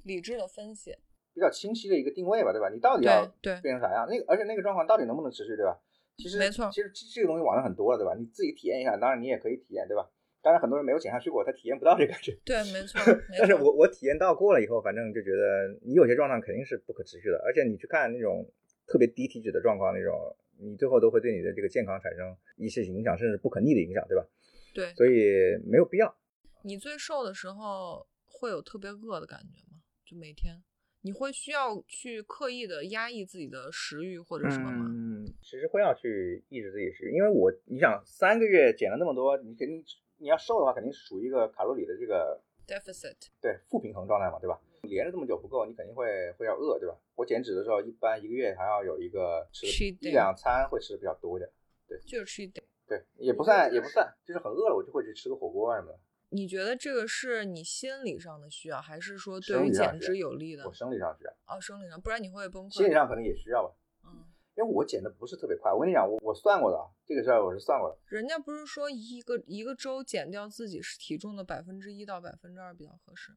[0.05, 0.95] 理智的分析。
[1.35, 2.71] 比较清晰的一个定位吧，对吧？
[2.71, 4.07] 你到底要对变成啥样？
[4.09, 5.77] 那个而且那个状况到底能不能持续，对吧？
[6.17, 8.15] 其实没错，其实这个东西网上很多了，对吧？
[8.15, 10.09] 你自己体验一下，当然你也可以体验，对吧？
[10.41, 12.39] 当然很多人没有减下去过，他体验不到这个感觉。
[12.45, 13.01] 对，没 错。
[13.37, 18.47] 但是我我体验到过了以后，反正就觉得你有些状态肯定是不可持续的，而且你去看那种
[18.87, 24.27] 特别低体脂的状况，那种你最后都会对你的这个健康产生一些影响，甚至不可逆的影响，对吧？
[24.75, 24.93] 对。
[24.95, 26.15] 所以没有必要。
[26.63, 29.83] 你最瘦的时候会有特别饿的感觉吗？
[30.05, 30.63] 就每天？
[31.03, 34.87] 你会需要去刻意的压抑自己的食欲或者什么吗？
[34.89, 39.85] 嗯，其实会要去抑制自己食欲，因为我你想三个月减了那么多，你肯定
[40.17, 44.59] 你要瘦的话，肯定是属于一个卡路里的这个 deficit，对负平衡状态嘛，对吧？
[44.87, 46.97] 连着这么久不够，你肯定会会要饿，对吧？
[47.15, 51.51] 我减脂的时候，一般一个月还要有一个吃一两餐会吃的比较多一点，
[51.87, 55.99] 对，就是吃一点，对，也不算也不算，就是很饿了，我就会去吃个火锅什么的。
[56.31, 60.73] 你觉得这个是你心理上的需要，还是说对于减脂有利的我？
[60.73, 62.75] 生理上需要，哦，生理上，不然你会崩溃。
[62.75, 63.73] 心理上可能也需要吧。
[64.05, 64.25] 嗯，
[64.57, 67.97] 因为我减的不是特别快，我跟你讲，我我算过的啊，这个事儿我是算过的。
[68.07, 73.31] 人家不是说一个一个周减掉自己是体重的百分之一到百分之二比较合适？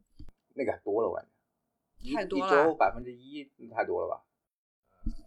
[0.55, 1.36] 那个还多了，我感觉一
[2.15, 3.43] 太多了一周百分之一
[3.73, 4.23] 太多了吧？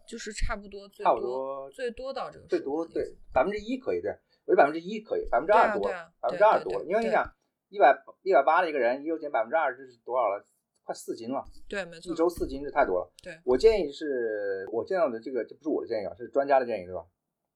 [0.06, 4.10] 就是差不多最差不多多最多到这个最多对百分之一可以对，
[4.44, 5.88] 我觉得百分之一可以，百分之二多
[6.20, 7.24] 百分之二多因为你想
[7.68, 10.44] 一百一百八的一个人，一周减百分之二，这是多少了？
[10.82, 12.16] 快四斤了，对，没错一。
[12.16, 13.12] 周四斤这太多了。
[13.22, 17.06] 对我建议是我见到的这个，这不是我的建议啊，是专家的建议，对吧？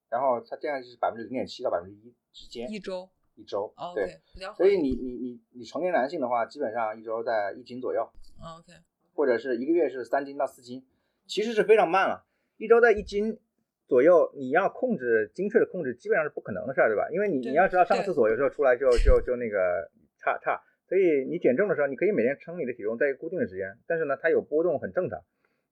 [0.08, 4.20] 然后他这样是百分之零点七到百分之一之间，一周一周，哦对。
[4.56, 8.02] 所以你你你你成年男性的话，基本上一周在一斤左右，
[8.38, 8.72] 哦 OK，
[9.14, 10.84] 或者是一个月是三斤到四斤，
[11.26, 12.26] 其实是非常慢了。
[12.56, 13.38] 一周在一斤
[13.86, 17.08] 左右，你要控制精确的控制，基本上是不可能的事儿，对吧？
[17.10, 25.20] 因为你你要知道上个厕所有时候出来就就就那个差差，所以你减重的时候，你可以每天称你的体重在一个固定的时间，但是呢，它有波动很正常。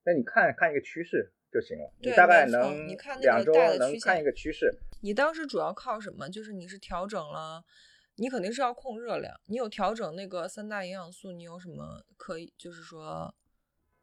[0.05, 2.87] 那你看看一个趋势就行了，你大概能
[3.21, 4.73] 两周能看一个趋势。
[5.01, 6.29] 你当时主要靠什么？
[6.29, 7.63] 就是你是调整了，
[8.15, 13.33] 你肯定是要控热量，你有调整那个三大营养素，你有什么可以就是说，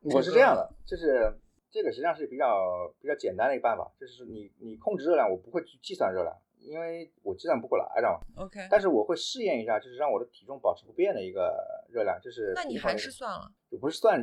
[0.01, 1.33] 我是这样的，就是
[1.71, 14.19] 这个实际上是比较比较简单的一个办法，就是你你控制热量，我不会去计算热量，因为我计算不过来，知道吗？OK，但是我会试验一下，就是让我的体重保持不变的一个热量，就是那你还是算了，我不是算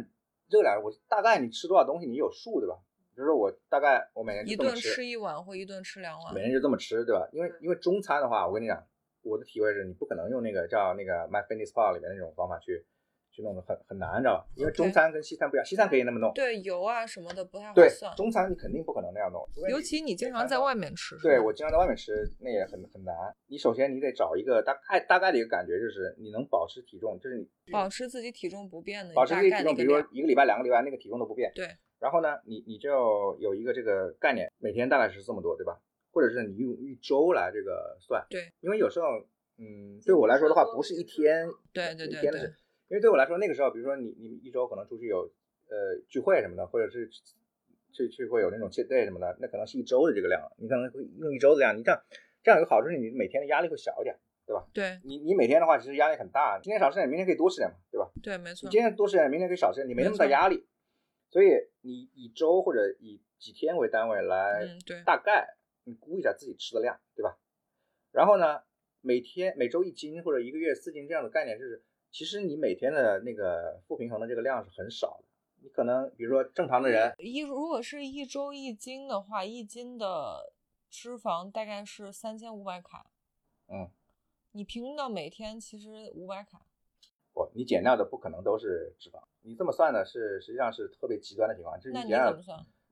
[0.50, 2.78] 热量，我大概你吃多少东西你有数对吧？
[3.16, 6.42] 比如说我大概我每天一顿吃一碗或一顿吃两碗每。
[6.42, 7.28] 天就这么吃对吧？
[7.32, 8.86] 因为因为中餐的话，我跟你讲，
[9.28, 12.86] 我的体会是你不可能用那个叫那个 MyFitnessPal 里面那种方法去
[13.32, 14.46] 去弄的很很难，知道吧？
[14.56, 21.16] 因为中餐跟西餐不一样，西餐可以那么弄，对油啊什么的不太好对算，，中餐你肯定不可能那样弄，尤其你经常在外面吃。
[21.22, 23.16] 对我经常在外面吃，那也很很难。
[23.48, 30.08] 你首先你得找一个大概大概的一个感觉，就是你能保持体重，就是你保持自己体重不变的，保持自己体重，比如说。
[30.12, 31.52] 一个礼拜、两个礼拜那个体重都不变。
[31.54, 31.68] 对。
[32.00, 35.78] 然后呢，你你就有一个这个概念，每天大概是这么多，对吧？
[36.18, 38.26] 或者是你用一周来这个算。
[38.28, 38.52] 对。
[38.62, 39.06] 因为有时候，
[39.60, 42.56] 嗯，对我来说的话，不是一天，对对对对一天的事。
[42.90, 45.30] 因为对我来说，那个时候，比如说你你一周可能出去有
[45.70, 47.08] 呃聚会什么的，或者是
[47.94, 51.78] 去去会有那种 cheat day 什么的，那可能是一周的这个量，你可能会用一周的量。
[51.78, 52.02] 你这样
[52.42, 54.16] 这样有个好处是你每天的压力会小一点，
[54.46, 54.66] 对吧？
[54.74, 58.10] 对你你每天的话，其实压力很大，今天少吃点，明天可以多吃点嘛，对吧？
[58.24, 58.72] 对，没错你。
[58.72, 60.66] 今天多吃点，明天可以少吃点，你没那么大压力。
[61.30, 61.48] 所以
[61.82, 65.46] 你以周或者以几天为单位来嗯，对，大概
[65.88, 67.38] 你估一下自己吃的量，对吧？
[68.12, 68.62] 然后呢，
[69.00, 71.82] 每天每周一斤或者一个月四斤这样的概念，就是
[72.12, 75.24] 其实你每天的那个不平衡的这个量是很少的。
[75.62, 80.54] 你可能比如说正常的人，一如果是一周一斤的话，一斤的
[80.90, 83.10] 脂肪大概是三千五百卡。
[83.68, 83.90] 嗯，
[84.52, 86.66] 你平均到每天其实五百卡。
[87.34, 89.22] 不，你减掉的不可能都是脂肪。
[89.42, 92.32] 你这么算的是实际上是特别极端的情况，就是那你减掉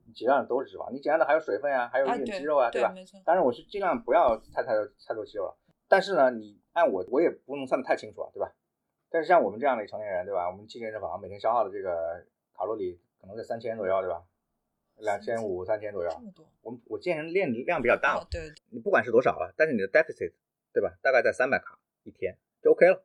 [0.05, 2.71] 你减掉的都是脂肪，你减掉的还有水分呀、还有一点肌肉啊，吧？
[2.71, 3.19] 对没错。
[3.25, 8.53] 当然我是尽量不要太太多太多肌肉了，但是呢，你按我我也不能算得太清楚啊，对吧？
[9.09, 10.49] 但是像我们这样的成年人，对吧？
[10.49, 14.23] 我们去健身房每天消耗的这个卡路里可能在三千左右，对吧？
[14.97, 16.19] 两千五、三千左右这。
[16.19, 16.45] 么多。
[16.61, 20.33] 我们我健身练量比较大嘛哦，，对，你不管是多少了，但是你的 deficit
[20.71, 20.93] 对吧？
[21.01, 23.03] 大概在三百卡一天就 OK 了，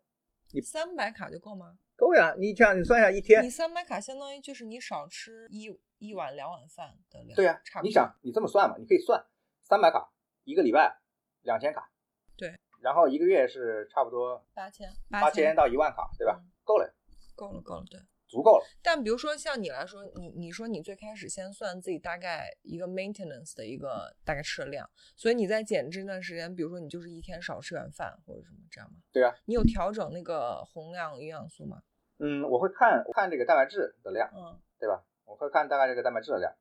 [0.53, 1.79] 你三百卡就够吗？
[2.01, 2.35] 够呀。
[2.39, 7.37] 你这样你算一下一天你，三百卡相当于就是你少吃一一碗两碗饭的量。
[7.37, 7.89] 对呀、差不多。
[7.89, 9.23] 你想你这么算嘛，你可以算
[9.63, 10.11] 三百卡
[10.45, 10.99] 一个礼拜
[11.43, 11.91] 两千卡，
[12.37, 16.41] 对，然后一个月是差不多八千，八千到一万卡，对吧？
[16.43, 16.95] 嗯够了，
[17.37, 18.01] 够了，够了，对。
[18.29, 18.65] 足够了。
[18.81, 28.99] 但比如说像你来说，你你说你最开始先算自己大概一个 maintenance 的一个大概吃的量，所以你在减脂这段时间，比如说你就是一天少吃碗饭或者什么这样吗？
[29.11, 31.83] 对啊，你有调整那个宏量营养素吗？
[32.21, 35.03] 嗯，我会看看这个蛋白质的量，嗯，对吧？
[35.25, 36.53] 我会看大概这个蛋白质的量，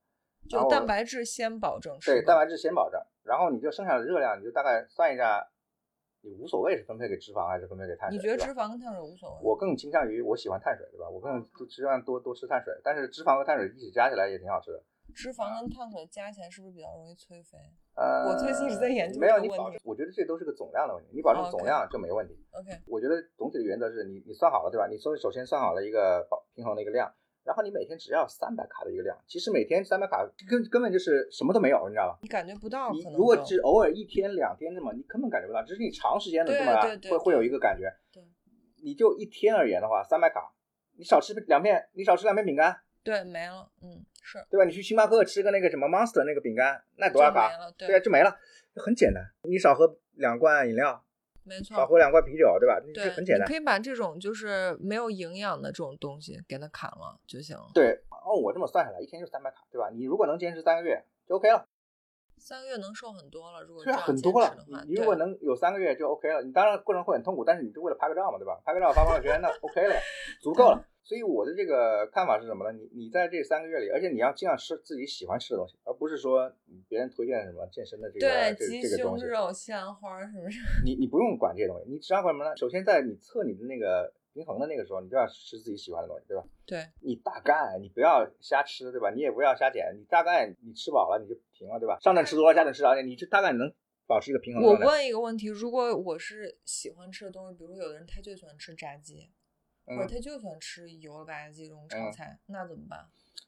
[0.47, 5.45] 就蛋白质先保证对蛋白质先保证，然后你就剩下的热量，你就大概算一下，
[6.21, 8.17] 你无所谓是分配给脂肪还是分配给碳水。
[8.17, 9.39] 你觉得脂肪跟碳水无所谓？
[9.43, 11.09] 我更倾向于我喜欢碳水，对吧？
[11.09, 14.83] 我更希望多多吃碳水，但是脂肪和碳水一起加起来也挺好吃的。
[15.15, 17.57] 脂肪跟碳水加起来是不是比较容易催肥
[17.99, 22.33] 呃，我最近一直在研究没有你保证，我觉得这都是个总量的问题，你保证总量就没问题。
[22.51, 24.87] ？OK，我觉得总体的原则是你你算好了，对吧？
[24.87, 27.11] 你说首先算好了一个保平衡的一个量，
[27.43, 32.19] 然后你每天只要三百卡的一个量，其实每天三百卡根根本就是什么都没有，你知道吧？
[32.21, 36.79] 你感觉不到你如果只偶尔一天两天这么，你根本感觉不到，只是你长时间的这么
[37.11, 37.91] 会会有一个感觉。
[38.13, 38.23] 对
[38.81, 40.53] 你就一天而言的话，三百卡，
[40.97, 44.65] 你少吃两片，你少吃两片饼干，对没了，嗯是对吧？
[44.65, 47.49] 你去星巴克吃个那个什么 Monster 那个饼干，那多少卡？
[47.77, 48.35] 对对啊，就没了，
[48.75, 49.23] 很简单。
[49.43, 51.03] 你少喝两罐饮料，
[51.43, 52.79] 没错，少喝两罐啤酒，对吧？
[52.93, 53.47] 对，这很简单。
[53.47, 57.71] 你可以把这种就是没有营养的这种东西给它砍了就行了。
[57.73, 59.89] 对，哦，我这么算下来，一天就三百卡，对吧？
[59.89, 61.68] 你如果能坚持三个月，就 OK 了。
[62.39, 64.55] 三个月能瘦很多了，如果是啊，这样很多了。
[64.87, 66.41] 你如果能有三个月就 OK 了。
[66.41, 68.59] 你当然过程会很痛苦，但是你就为了拍个照嘛，对吧？
[68.65, 70.01] 拍个照发朋友圈，那 OK 了呀，
[70.41, 70.85] 足够了。
[71.01, 72.77] 所以我的这个看法是什么呢？
[72.77, 76.51] 你你在这三个月里，而且你要尽量吃自己喜欢吃的东西，而不是说
[76.87, 79.25] 别人推荐什么健身的这个对这鸡这个东西。
[79.25, 80.59] 胸肉、西兰花是不是？
[80.85, 82.55] 你你不用管这些东西，你只要管什么呢？
[82.57, 86.43] 首先在你测你的那个平衡的那个时候，你就要吃自己喜欢的东西，对吧？
[86.65, 89.09] 对，你大概你不要瞎吃，对吧？
[89.09, 91.99] 你也不要瞎减，你大概你吃饱了你就停了，对吧？
[91.99, 93.69] 上顿吃多了，下顿吃少点，你就大概能
[94.07, 94.73] 保持一个平衡我。
[94.77, 99.29] 问一个问题：如果我是喜欢吃的东西，比如说有的人他就喜欢吃炸鸡，
[99.85, 102.99] 或者嗯，他就喜欢吃油了吧唧这种炒嗯菜，那怎么办？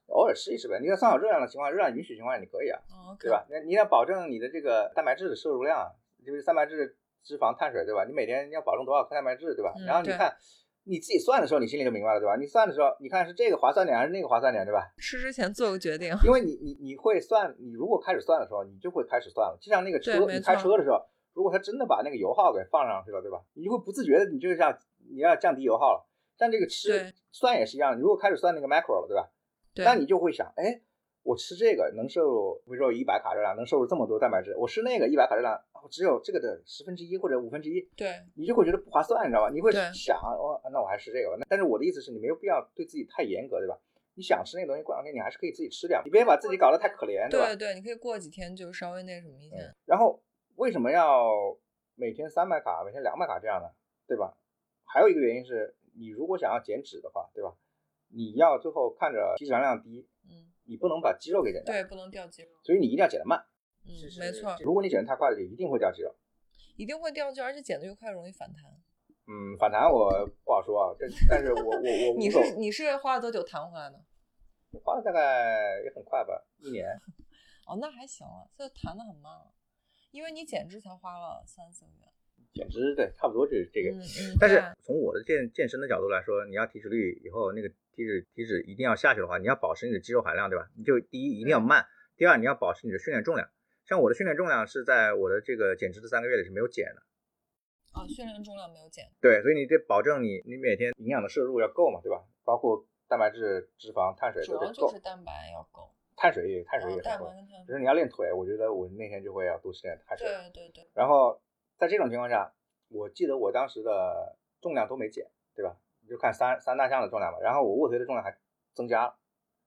[0.08, 0.78] 偶尔吃一吃呗。
[0.82, 2.82] 你要算好热量的情况，热量允许情况下你可以啊，
[3.18, 3.46] 对吧？
[3.50, 5.89] 那你要保证你的这个蛋白质的摄入量，
[6.26, 8.04] 就是蛋白质、脂肪、碳水，对吧？
[8.04, 9.74] 你每天要保证多少克蛋白质，对吧？
[9.78, 10.36] 嗯然后你看
[10.84, 12.36] 你自己算的时候，你心里就明白了，对吧？
[12.36, 14.92] 你算的时候，你看是这个划算点还是那个划算点，对吧？
[14.98, 16.14] 吃之前做个决定。
[16.24, 19.58] 因为你你你会算，你如果开始算的时候，你就会开始算了。
[19.62, 21.00] 就像那个车，你开车的时候，
[21.34, 23.42] 如果他真的把那个油耗给放上去了，对吧？
[23.54, 24.76] 你就会不自觉的，你就是要
[25.10, 26.08] 你要降低油耗了。
[26.38, 29.30] 像这个吃算也是一样，你如果开始算那个 macro 了，对吧？
[29.76, 30.82] 对，那你就会想，哎，
[31.24, 39.49] 我吃这个能摄入，比如说一百卡热量，能摄入这么多蛋白质，我吃那个一百卡热量，我只有这个的十分之一或者五分之一，对你就会觉得不划算，你知道吧？
[39.49, 41.36] 你会想，哦，那我还吃这个吧。
[41.38, 43.78] 那但是我的意思是你没有必要对自己太严格，对吧？
[44.15, 47.30] 你想吃那个东西，过两天你还是可以自己吃掉，你别把自己搞得太可怜，吧？
[47.30, 49.55] 对对，你可以过几天就稍微那什么一下。
[49.57, 49.76] 嗯。
[49.86, 50.22] 然后
[50.55, 51.30] 为什么要
[51.95, 53.69] 每天三百卡，每天两百卡这样呢？
[54.07, 54.36] 对吧？
[54.86, 57.53] 还有一个原因是你如果想要减脂的话，对吧？
[58.13, 60.20] 你要最后看着体脂含量低，嗯，
[60.72, 62.49] 你不能把肌肉给减掉，对，不能掉肌肉。
[62.63, 63.38] 所以你一定要减得慢。
[63.84, 66.15] 嗯，没错，如果你减得太快了，就一定会掉肌肉。
[66.78, 68.63] 一定会掉肌肉，而且减的越快容易反弹。
[69.28, 70.09] 嗯，反弹我
[70.45, 74.01] 不好说啊，但但是我我我 你是你是花了多久弹回来的？
[74.82, 76.88] 花了大概也很快吧，一年。
[77.67, 79.51] 哦，那还行啊，这弹的很慢了，
[80.11, 82.11] 因为你减脂才花了三四个月。
[82.54, 83.91] 减脂对，差不多就是这个。
[83.91, 90.70] 嗯嗯，但是从我的健健身的角度来说，你要体脂率以后那个体脂体脂一定要下去的话，你要保持你的肌肉含量，对吧？
[90.78, 91.86] 你就第一一定要慢，
[92.18, 93.49] 第二你要保持你的训练重量。
[93.86, 97.02] 像我的训练重量是在我的这个减脂的三个月里是没有减的，
[97.91, 99.06] 啊，训练重量没有减。
[99.20, 102.24] 对，所以你得保证你你每天营养的摄入要够嘛，对吧？
[102.43, 107.26] 包括蛋白质、脂肪、碳水主要都得够，就是蛋白要够，碳水也碳水也很够。
[107.26, 107.66] 白跟碳水。
[107.68, 110.28] 就是你要练腿，我觉得我那天就会要多吃点碳水。
[110.28, 111.41] 对对对，然后
[111.82, 112.54] 在这种情况下，
[112.90, 115.26] 我记得我当时的重量都没减，
[115.56, 115.76] 对吧？
[116.04, 118.38] 你就看三三大项的重量吧，然后我卧推的重量还
[118.76, 119.16] 增加了，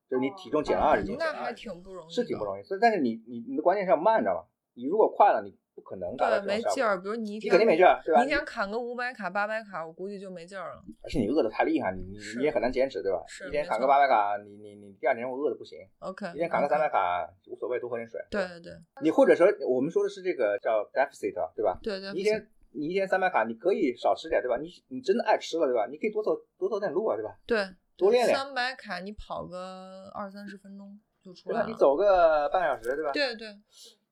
[0.09, 2.63] 就是你体重减了二十斤，哦那还挺不容易，是挺不容易。
[2.63, 4.47] 所以，但是你你你的关键是要慢，知道吧？
[4.75, 6.47] 你如果快了，你不可能达到对。
[6.47, 6.99] 没劲儿。
[7.01, 8.21] 比如你一你天肯定没劲儿，对吧？
[8.21, 10.81] 你一天砍个五百卡、八百卡，我估计就没劲儿了。
[11.03, 13.21] 而且你饿的太厉害，你你你也很难坚持，对吧？
[13.27, 15.77] 是一天砍个八百卡，你你你第二天我饿的不行。
[15.99, 18.19] OK，一天砍个三百卡无所谓，多喝点水。
[18.31, 18.73] 对对对
[19.03, 21.77] 你或者说我们说的是这个叫 deficit，啊对吧？
[21.83, 24.57] 对对，你一天你一天三百卡，你可以少吃点，对吧？
[24.57, 25.85] 你你真的爱吃了，对吧？
[25.87, 27.37] 你可以多走多走点路啊，对吧？
[27.45, 27.67] 对
[27.97, 31.51] 多练练三百卡，你跑个二三十分钟就出？
[31.51, 31.67] 来了。
[31.67, 33.11] 你走个半个小时，对吧？
[33.11, 33.47] 对对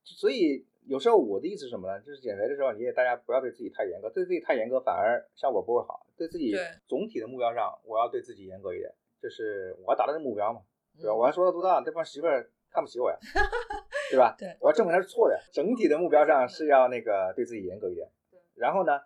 [0.06, 2.00] 所以有时候我的意思是什么呢？
[2.02, 6.06] 就是减肥的时候，你也大家不要对自己太严格，对自己太严格反而效果不会好。
[6.18, 6.54] 对自己
[6.88, 10.62] 总体的目标上，我要对自己严格一点，就是我要达到这个目标嘛，
[11.00, 11.14] 对吧？
[11.14, 13.18] 嗯我要说到做到，这帮媳妇儿看不起我呀，
[14.12, 14.36] 对吧？
[14.38, 15.40] 对我要证明他是错的。
[15.52, 18.08] 整体的目标上是要那个对自己严格一点。
[18.56, 19.00] 然后呢，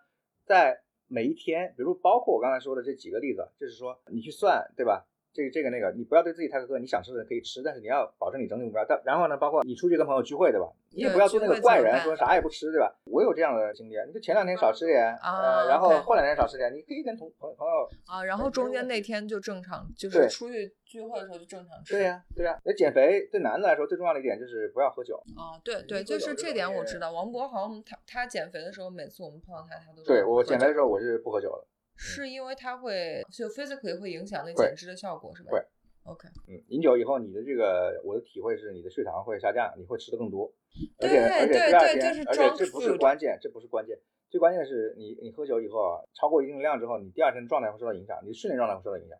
[0.44, 5.06] 在每一天，比如包括我刚才说的这几个例子，就是说你去算，对吧？
[5.32, 8.84] 这个这个那个，你不要对自己太苛刻，你想吃的可以吃，但是你要保证你整体目标。
[8.88, 10.66] 但然后呢，包括你出去跟朋友聚会，对吧？
[10.90, 12.92] 你也不要做那个怪人，说啥也不吃，对吧？
[13.04, 21.94] 我有这样的经历，你就前两天少吃点，啊呃，然后后两天少吃点，你可以跟同朋朋友，啊，然后中间那天就正常，就是出去聚会的时候就正常吃。
[21.94, 25.22] 对呀、对呀、那减肥对男的来说最重要的一点就是不要喝酒。
[25.36, 27.12] 啊，对对，就是这点我知道。
[27.12, 31.66] 王博好像他他减肥的时候，每次我们碰到他，他都对我减肥的时候我是不喝酒的。
[31.98, 35.50] 是因为它会就 physically 会影响那会减脂的效果，是吧？
[35.50, 35.58] 会。
[36.04, 40.50] OK，嗯，饮酒以后，你的这个我的体会是，你的血糖会下降，你会吃的更多，
[40.96, 43.98] 而对且而且对第二天，对就是而且这不是关键，这不是关键，
[44.30, 49.18] 最关键的是你你喝酒以后啊，超过一定量之后，你第二天状态会受到影响，你的训练状态会受到影响，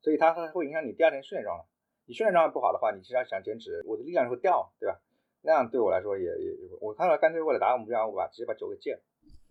[0.00, 1.64] 所以它会会影响你第二天训练状态。
[2.06, 5.00] 你训练状态不好的话，你其实要想减脂，我的力量就会掉，对吧？
[5.42, 9.00] 那样对我来说也也，我看到干脆为了达到目标，我把直接把酒给戒了。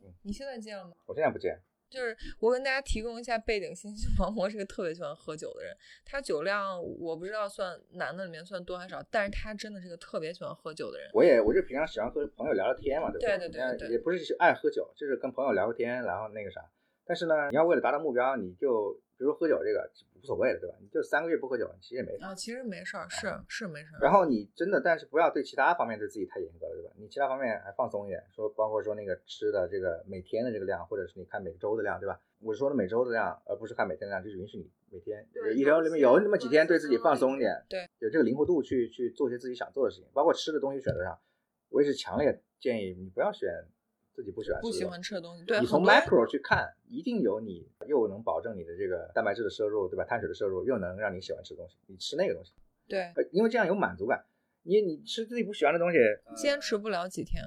[0.03, 0.91] 嗯你现在戒了吗？
[1.05, 1.59] 我现在不戒，
[1.89, 5.75] 就是我跟大家提供一下背景信息， 王博是个特别喜欢喝酒的人，
[6.05, 11.09] 他酒量我不知道算男的里面算多还是少，但是他真的是个特别喜欢喝酒的人。
[11.13, 13.37] 我也我就平常喜欢和朋友聊聊天嘛，对吧？
[13.37, 16.61] 对对对对也不是爱喝酒，就是跟朋友聊个天，然后那个啥。
[17.07, 19.89] 但是呢，你要为了达到目标，你就比如喝酒这个
[20.21, 20.75] 无所谓的，对吧？
[20.81, 23.99] 你就三个月不喝酒，其实也没事啊，其实没事儿，是是没事儿。
[24.01, 26.91] 然后你真的，但是不要对其他方面对自己太严格了，对吧？
[26.97, 32.19] 你其他方面还放松一点，说包括说那个吃的这个每天的这个量，或者是你看每周的量，对吧？
[32.39, 41.17] 我说的每周的量，而不是看每天的量，就是允许你每天一周里面有那么几天对自己放松一点，对，有这个灵活度去去做些自己想做的事情，包括吃的东西选择上，
[41.69, 43.49] 我也是强烈建议你不要选。
[44.17, 50.03] 自己不喜欢不喜欢吃的东西，对，你从 macro 去看，一定有你又能保证你的这个蛋白质的摄入，对吧？
[50.03, 52.51] 碳水的摄入又能让你喜欢吃的东西，你吃那个东西，
[52.87, 54.25] 对，因为这样有满足感。
[54.63, 55.99] 你你吃自己不喜欢的东西，
[56.35, 57.43] 坚持不了几天。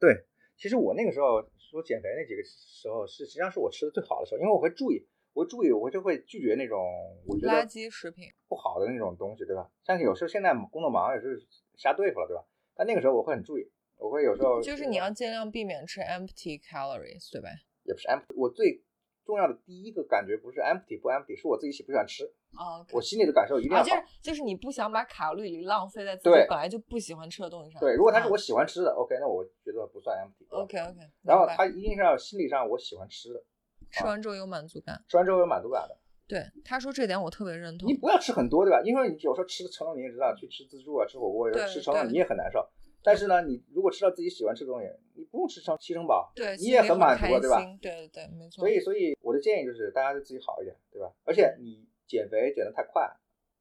[0.00, 0.24] 对，
[0.56, 6.80] 其实我那个时候说减肥那几个时候是实际上是我吃的最好的时候，因为我会注意，我会注意，我就会拒绝那种
[7.26, 9.70] 我觉得垃圾食品不好的那种东西，对吧？
[9.84, 11.46] 像有时候现在工作忙也是
[11.76, 12.42] 瞎对付了，对吧？
[12.74, 13.70] 但那个时候我会很注意。
[13.96, 17.48] 我会有时候就是你要尽量避免吃 empty calories，对吧？
[17.84, 18.82] 也不是 empty，我最
[19.24, 22.24] 重要的第一个感觉不是 empty 不 empty，是我自己喜不喜欢吃。
[22.56, 23.84] 哦，我心里的感受一定要好。
[23.84, 27.80] 就是就是你不想把卡路里浪费在自己本来就不喜欢吃的东西上。
[27.80, 30.46] 对，如果它是我喜欢吃的，OK，那我觉得不算 empty。
[30.50, 31.00] OK OK。
[31.22, 33.42] 然后它一定是要心理上我喜欢吃的，
[33.90, 35.02] 吃完之后有满足感。
[35.08, 35.96] 吃完之后有满足感的。
[36.26, 37.86] 对，他说这点我特别认同。
[37.86, 38.80] 你不要吃很多，对吧？
[38.82, 42.66] 因为你有时候吃撑了，你也知道，去吃自助啊，吃火锅，吃撑了你也很难受。
[43.04, 47.62] 但是呢，你如果吃到自己喜欢吃的东西，你不用吃成七成饱，对，你也很满足，对吧？
[47.82, 48.62] 对对对，没错。
[48.62, 51.12] 所以，所以我的建议就是大家对自己好一点，对吧？
[51.24, 53.14] 而且你减肥减得太快，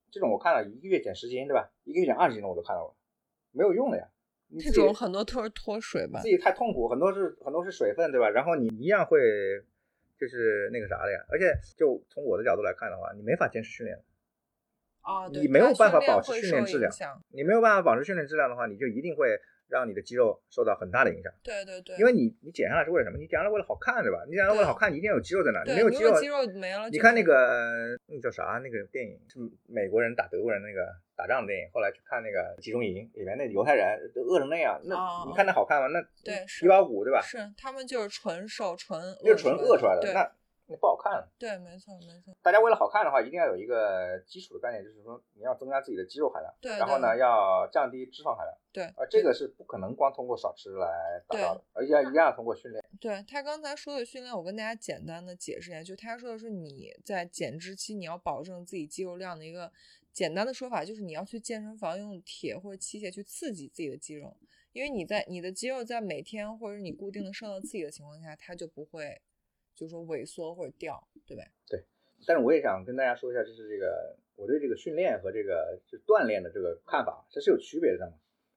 [0.10, 1.70] 这种我看了一个月减十斤，对吧？
[1.84, 2.96] 一个月减二十斤的我都看到过，
[3.52, 4.08] 没有用的呀。
[4.60, 6.22] 这种很多都是脱水吧？
[6.22, 8.30] 自己太痛苦，很多是很多是水分，对吧？
[8.30, 9.20] 然后你一样会
[10.18, 11.20] 就是那个啥的呀。
[11.28, 14.00] 而且就从我的角度来看的话，你没法坚持训练。
[15.04, 16.92] 哦，你没有办法保持训练质量，
[17.32, 19.38] 你没有办法保持训练质量的话，你就一定会
[19.68, 21.32] 让你的肌肉受到很大的影响。
[21.44, 23.18] 对对对，因为你你减下来是为了什么？
[23.18, 24.24] 你减下来为了好看，对吧？
[24.28, 25.62] 你减下来为了好看，你一定要有肌肉在那？
[25.64, 26.90] 你没有肌肉，肌肉没了。
[26.90, 28.62] 你看那个那叫啥？
[28.64, 30.88] 那个电影是美国人打德国人那个
[31.18, 34.96] 打仗的电影，后来去看那个集中营里面那犹太人都饿成那样，那
[35.28, 35.88] 你看那好看吗？
[35.88, 37.20] 那对皮包骨对吧？
[37.22, 40.32] 是他们就是纯瘦纯，就是纯饿出来的那。
[40.66, 41.28] 那不好看。
[41.38, 42.34] 对，没错，没错。
[42.42, 46.72] 大家为了好看的话，一定要有一个基础的概念，就是说你要增加自己的肌肉含量，对。
[46.78, 48.86] 然后呢，要降低脂肪含量，对。
[48.96, 52.84] 而这个是不可能光通过少吃来达到的，而且要一定要通过训练。
[53.00, 59.70] 对他刚才说的训练，我跟大家简单的解释一下，就他说的是你在减脂期你要保证自己肌肉量的一个
[60.14, 64.38] 简单的说法，就是你要去健身房用铁或者器械去刺激自己的肌肉，
[64.72, 69.22] 因为你在你的肌肉在每天或者你固定的受到刺激的情况下，它就不会。
[69.76, 71.44] 就是说萎缩或者掉，对吧？
[71.68, 71.84] 对，
[72.28, 78.14] 但是我也想跟大家说一下，就是这个我对这个训练和这个就锻炼的这个看法，这是有区别的嘛。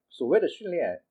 [0.09, 1.03] 所谓的训练，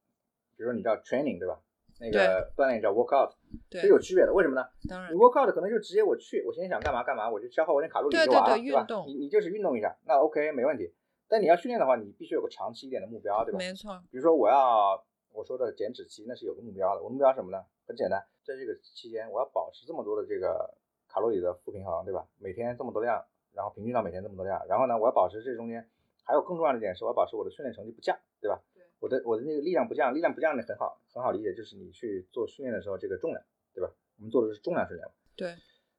[0.56, 1.60] 比如说你叫 training，对吧？
[1.98, 3.32] 那个锻炼叫 workout，
[3.72, 4.32] 是有区别的。
[4.32, 4.68] 为什么呢？
[4.86, 8.86] 当然，你 workout 可能就直接我去，我现在想干嘛干嘛，我就消耗我点卡路里就完了，对吧？
[9.06, 10.92] 你你就是运动一下，那 OK 没问题。
[11.26, 13.58] 但你要训练的话，你必须有个长期一点的目标，对吧？
[13.58, 13.98] 没错。
[14.10, 15.02] 比如说我要
[15.36, 17.02] 我说的减脂期，那是有个目标的。
[17.02, 17.62] 我目标什么呢？
[17.86, 18.24] 很简单。
[18.42, 20.72] 在这个期间，我要保持这么多的这个
[21.06, 22.26] 卡路里的负平衡，对吧？
[22.38, 23.22] 每天这么多量，
[23.52, 25.86] 然后平均到每天这么多量，然后呢，我要保持这中间
[26.24, 28.58] 还有更重要的一点是，我要保持我的训练成绩不降，对吧？
[28.72, 33.92] 对，我的我的那个力量不降，力量不降的很好，很好理解，就是你去做训练的时候这个重量，对吧？
[34.16, 35.06] 我们做的是重量训练
[35.36, 35.48] 对，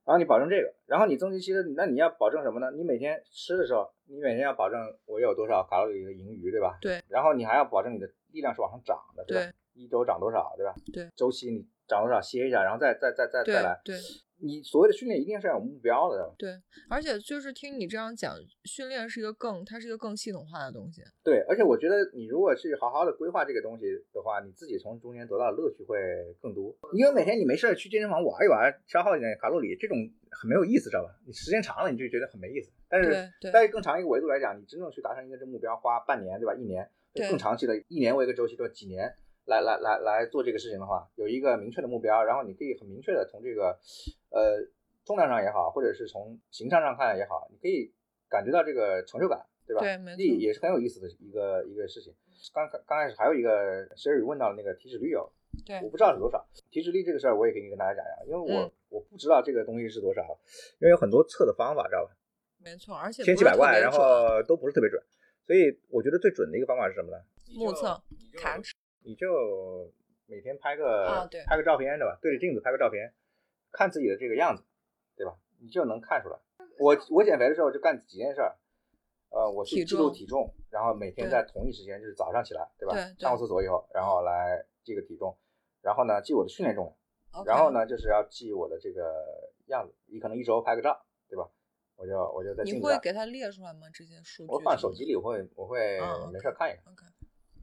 [0.03, 2.71] 然后你保证这个，然后你增肌期的，那你要保证什么呢？
[2.71, 6.79] 你每天吃的时候，你每天要保证我有多少卡路里的盈余，对吧？
[6.81, 9.53] 对，然后你还要保证你的力量是往上涨的，对吧？
[9.73, 10.73] 一周涨多少，对吧？
[10.93, 11.67] 对，周期你。
[11.87, 13.79] 涨多少歇一下，然后再再再再再来。
[13.85, 13.95] 对，
[14.41, 16.35] 你所谓的训练一定是要有目标的。
[16.37, 16.51] 对，
[16.89, 21.01] 而且就是听你这样讲，训练是一个更，它是一个更系统化的东西。
[21.23, 25.97] 对，而且我觉得你如果去好好的规划这个东西的话，你自己从中间得到的乐趣会
[26.41, 26.75] 更多。
[26.91, 29.95] 因为每天你没事去健身房玩一玩，消耗一点卡路里，这种
[30.29, 31.15] 很没有意思，知道吧？
[31.25, 32.69] 你时间长了你就觉得很没意思。
[32.89, 36.53] 但是在更长一个维度来讲，你真正去达成一个这目标，花半年对吧？
[36.53, 36.83] 一年，
[37.13, 38.73] 更长期的，一年为一个周期，对吧？
[38.73, 39.13] 几年？
[39.45, 43.79] 来来来来做这个事情的话，有一个明确的目标，然后你可以很明确的从这个，
[44.29, 44.59] 呃，
[45.05, 47.93] 重量上也好，或者是从形象上看也好，你可以
[48.27, 49.79] 感觉到这个成就感，对吧？
[49.79, 52.13] 对，也是很有意思的一个一个事情。
[52.53, 55.31] 刚刚开始还有一个 Siri 问到那个体脂率哦，
[55.65, 56.45] 对，我不知道是多少。
[56.69, 60.21] 体脂率这个事儿我也可以跟大家讲讲，因为我我不知道这个东西是多少，
[60.79, 62.11] 因为有很多测的方法，知道吧？
[62.59, 65.01] 没错，而且千奇百怪，然后都不是特别准，
[65.47, 67.17] 所以我觉得最准的一个方法是什么呢？
[67.55, 68.03] 目测
[68.37, 68.75] 卡尺。
[69.03, 69.89] 你就
[70.25, 72.19] 每天拍个啊，对，拍个照片，对吧？
[72.21, 73.13] 对着镜子拍个照片，
[73.71, 74.61] 看自己的这个样子，
[75.15, 75.37] 对吧？
[75.61, 76.37] 你就能看出来。
[76.77, 78.57] 我我减肥的时候就干几件事儿，
[79.29, 82.93] 呃，我去记录体重，然后每天在同一时间就是早上起来，对吧？
[83.17, 85.33] 上过厕所以后，然后来记个体重，
[85.81, 86.93] 然后呢记我的训练重
[87.31, 91.49] 量，然后呢就是要记我的这个样子，你可能一周拍个照，对吧？
[91.97, 93.87] 我就我就在你会给他列出来吗？
[93.93, 94.49] 这些数据？
[94.49, 95.99] 我放手机里，我会我会
[96.31, 97.13] 没事看一看。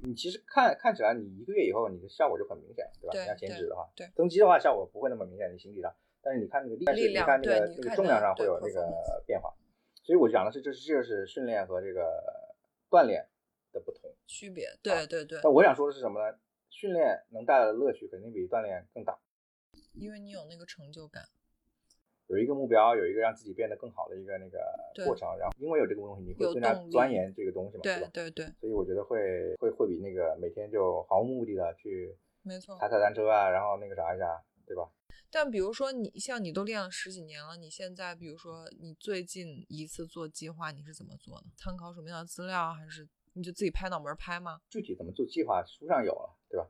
[0.02, 3.12] 你其实看看起来，你一个月以后你的效果就很明显，对吧？
[3.22, 5.94] 你要减脂的话，对增肌的话效果不会那么明显，你形体上。
[6.20, 9.54] 但是你看那个力量，你看那个那个重量上会有那个变化。
[10.02, 12.02] 所以我讲的是，这是这是训练和这个
[12.90, 13.26] 锻炼
[13.72, 14.68] 的不同区别。
[14.82, 15.40] 对对对。
[15.42, 16.36] 那我想说的是什么呢？
[16.68, 19.16] 训练能带来的乐趣肯定比锻炼更大，
[19.94, 21.22] 因为你有那个成就感。
[22.28, 24.58] 有一个目标，有一个让自己变得更好的一个那个
[25.04, 28.08] 过程，然后因为有这个东西，你会更加钻研这个东西嘛，对吧？
[28.12, 28.46] 对对。
[28.60, 34.88] 所以我觉得会会会比那个每天就毫无目的的去，没错，踩踩单车啊，然后那个啥一下，对吧？
[35.30, 41.46] 但比如说你像你都练了十几年了，你现在比如说你最近一次做计划，你是怎么做的？
[41.56, 44.60] 参考什么样的资料，还是你就自己拍脑门拍吗？
[44.70, 46.66] 具体怎么做计划，书上有了，对吧？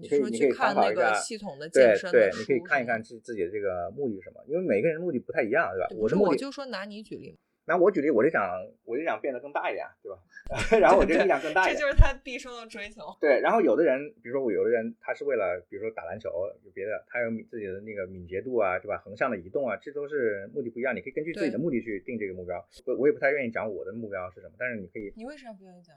[0.00, 5.86] 你可以，你可以看那个系统的健身对对，你可以看一看自自己的这个目的是什么，因为每个人目的不太一样，对吧？
[5.96, 7.38] 我的目的，我就说拿你举例嘛。
[7.68, 8.42] 那我举例，我就想，
[8.84, 10.18] 我就想变得更大一点，对吧？
[10.80, 13.14] 然后我就力量更大一点，这就是他毕生的追求。
[13.20, 16.30] 对，然后有的人，比如说我有的人，他是为了，比如说打篮球，
[16.64, 18.96] 有别的，他有自己的那个敏捷度啊，是吧？
[19.04, 20.96] 横向的移动啊，这都是目的不一样。
[20.96, 22.56] 你可以根据自己的目的去定这个目标。
[22.86, 25.12] 我我也不太愿意讲我的目标是什么，但是你可以。
[25.14, 25.94] 你为啥不愿意讲？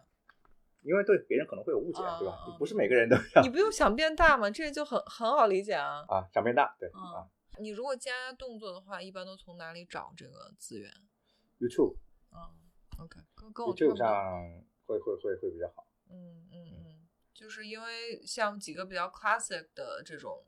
[0.84, 2.36] 因为对别人可能会有误解，对吧？
[2.60, 3.42] 不是每个人都要。
[3.42, 4.52] 你不用想变大吗？
[4.52, 6.04] 这就很很好理解啊。
[6.10, 7.24] 啊，想变大，对啊。
[7.60, 10.90] 你如果加动作的话，一般都从哪里找这个资源
[11.62, 11.96] ？YouTube。
[12.32, 12.50] 啊
[12.98, 15.88] ，OK，跟跟我 YouTube 上会会会会比较好。
[16.10, 20.44] 嗯嗯嗯，就是因为像几个比较 classic 的这种，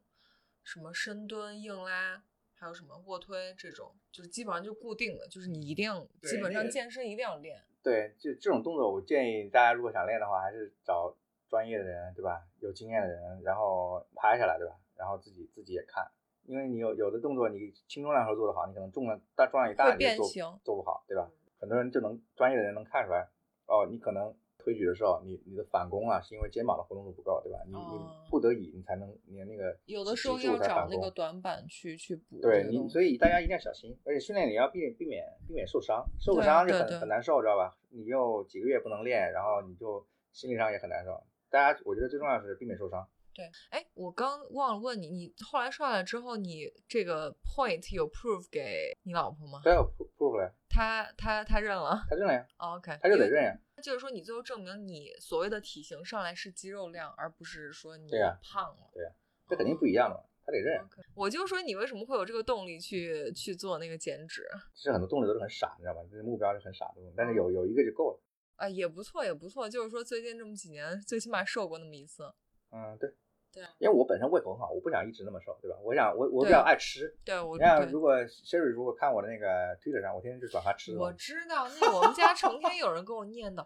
[0.63, 2.23] 什么深蹲、硬拉，
[2.55, 5.91] 还有什么卧推这种，就是基本上就固定的，就是你一定
[6.23, 7.63] 基本上健身一定要练。
[7.81, 11.15] 对，就这种动作，我建议大家如果想练的话，还是找
[11.49, 12.47] 专业的人，对吧？
[12.59, 14.75] 有经验的人，然后拍下来，对吧？
[14.95, 16.09] 然后自己自己也看，
[16.45, 21.29] 因为你有有的动作，你轻重量时候做得好，你可能重量大重量一大你就做做不好，对吧？
[21.59, 23.27] 很多人就能专业的人能看出来，
[23.67, 24.33] 哦，你可能。
[24.59, 27.59] 推举的时候，你你的反弓啊，是因为肩膀的活动度不够，对吧？
[27.65, 32.39] 你你不得已你才能你那个有的时候要找那个短板去去补。
[32.39, 37.75] 对你，所以大家一定要小心，而且训练你要避避免避免受伤，受个伤就很很难受，知道吧？
[37.89, 41.21] 你又几个月不能练，然后你就心理上也很难受。
[41.49, 43.05] 大家，我觉得最重要是避免受伤。
[43.33, 49.61] 对，哎，我刚忘了问你，你后来上来之后，你这个 point 有 prove 给你老婆吗？
[49.63, 50.53] 对，prove 了。
[50.69, 52.03] 他他他认了。
[52.09, 52.45] 他认了呀。
[52.57, 52.97] OK。
[53.01, 53.57] 他就得认呀。
[53.83, 58.11] 就是说，你最后证明你所谓的体型上来是肌肉量，而不是说你
[58.41, 58.89] 胖了。
[58.93, 59.11] 对呀。
[59.47, 60.79] 这肯定不一样的嘛，他得认。
[61.13, 64.47] 我就说你为什么会有这个动力去去做那个减脂？
[64.73, 65.99] 其实很多动力都是很傻，你知道吧？
[66.09, 68.23] 这目标是很傻的，但是有有一个就够了。
[68.55, 69.67] 啊，也不错，也不错。
[69.67, 72.23] 就是说，最近这么几年，最起码瘦过那么一次。
[72.71, 73.13] 嗯，对。
[73.53, 75.77] 对，因为我本身胃口很好，我不想一直那么瘦，对吧？
[75.83, 77.15] 我想我我比较爱吃。
[77.23, 77.55] 对，我。
[77.55, 80.99] 你看，如果 Sherry 如果看我的那个 Twitter 上，我天天就转发吃的。
[80.99, 83.63] 我知道，那我们家成天有人跟我念叨，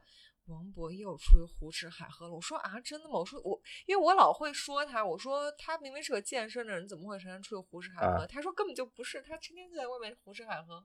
[0.48, 2.34] 王博又出去胡吃海喝了。
[2.34, 3.20] 我说啊，真的吗？
[3.20, 8.28] 我说我，因为我老会说他，我说他明明是个健身的人，怎么会成天出去胡吃海喝？
[8.28, 10.84] 他说根本就不是，他成天就在外面胡吃海喝。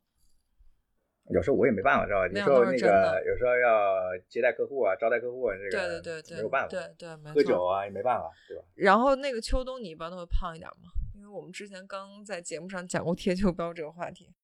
[1.30, 2.26] 有时候我也没办法，知道吧？
[2.28, 7.32] 有时候那个有时候要接待客户啊，招待客户啊，这个对对对，没有办法，对对，没。
[7.32, 8.64] 喝酒啊也没办法，对吧？
[8.74, 10.90] 然后那个秋冬你一般都会胖一点吗？
[11.14, 14.34] 因为我们之前刚在节目上讲过贴秋膘这个话题。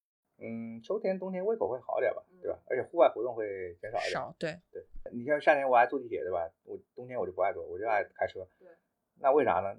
[0.40, 2.56] 嗯，秋天冬天胃口会好点吧，对吧？
[2.70, 4.12] 而且户外活动会减少一点。
[4.12, 4.82] 少对对。
[5.10, 6.48] 你像夏天我爱坐地铁，对吧？
[6.64, 8.46] 我冬天我就不爱坐，我就爱开车。
[8.60, 8.68] 对。
[9.20, 9.74] 那为啥呢？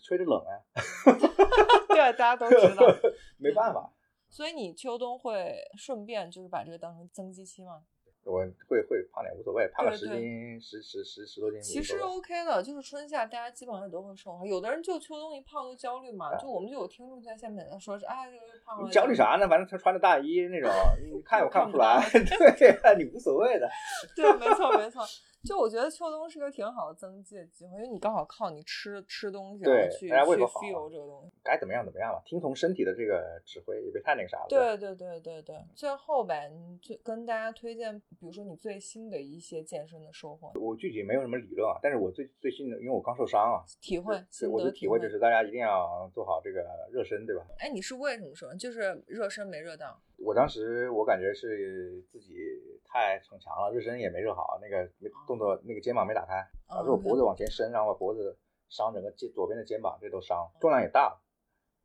[0.00, 0.52] 吹着冷啊。
[1.88, 2.86] 对，大家都知道。
[3.38, 3.90] 没办法。
[4.32, 7.82] 所以你秋冬会顺便就是把这个当成增肌期吗？
[8.24, 14.40] 我会会胖点无所谓，胖个十斤十十十十多斤其实 OK 的，就是春夏大家基本上都会瘦。
[14.46, 18.30] 有的人就秋冬一胖就焦虑嘛，就我们就有听众在下面说是哎
[18.64, 18.88] 胖了。
[18.90, 19.48] 焦虑啥呢？
[19.48, 20.70] 反正他穿着大衣那种，
[21.12, 22.00] 你看也看不出来。
[22.56, 23.68] 对，你无所谓的。
[24.16, 25.04] 对，没错没错。
[25.44, 31.32] 就我觉得秋冬是个挺好的增肌的机会，因为你刚好靠你吃吃东西对，去去 feel 这个东西。
[31.42, 34.46] 该怎么样怎么样吧，听从身体的这个指挥，也别太那个啥了。
[34.48, 35.56] 对对对对对。
[35.74, 40.52] 最后呗，你最跟大家推荐，比如说你最新的一些健身的收获。
[40.60, 44.14] 我具体没有什么理论啊，但是我最最新的，因为我刚受伤啊，体会，
[44.48, 47.44] 我的体会就是大家一定要做好这个热身，对吧？
[47.58, 48.54] 哎，你是为什么说？
[48.54, 50.00] 就是热身没热到。
[50.24, 52.34] 我当时我感觉是自己
[52.84, 54.88] 太逞强了，热身也没热好，那个
[55.26, 61.20] 动作那个肩膀没打开，导致我脖子往前伸，然后把脖子伤整个肩左边的肩膀这都伤，重量也大了，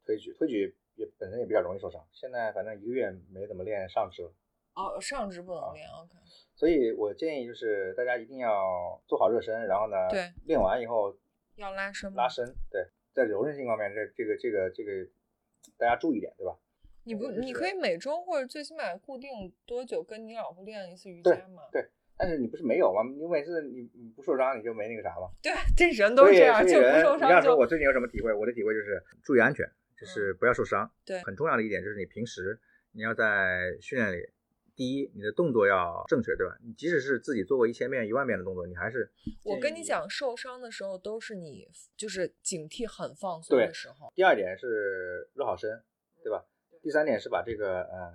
[0.06, 2.06] 推举推举也本身也比较容易受伤。
[2.12, 4.32] 现在反正一个月没怎么练上肢了。
[4.76, 6.14] 哦，上肢不能练，OK。
[6.56, 11.16] 所以我建议就是大家一定要做好热身，然后呢，对，练完以后
[11.56, 14.92] 要拉伸，拉伸，对，在柔韧性方面，这这个这个这个
[15.78, 16.56] 大家注意点，对吧？
[17.08, 19.30] 你不，你可以每周或者最起码固定
[19.66, 21.64] 多久跟你老婆练一次瑜伽嘛？
[21.72, 21.82] 对，
[22.18, 23.02] 但是你不是没有吗？
[23.18, 25.32] 你每次你你不受伤你就没那个啥吗？
[25.42, 27.30] 对，这人都是这样，就不受伤。
[27.30, 28.34] 你要说我最近有什么体会？
[28.34, 29.66] 我的体会就是注意安全，
[29.98, 30.92] 就是不要受伤。
[31.06, 32.60] 对，很重要的一点就是你平时
[32.92, 34.18] 你要在训练里。
[34.76, 36.56] 第一，你的动作要正确，对吧？
[36.64, 39.10] 你即使是自己做过一千遍、一万遍的动作，你还是……
[39.44, 44.14] 我跟你讲，受伤的时候都是你就是警惕很放松的时候。
[44.14, 45.82] 第二点是热好身，
[46.24, 46.46] 对吧？
[46.88, 48.14] 第三点是把这个呃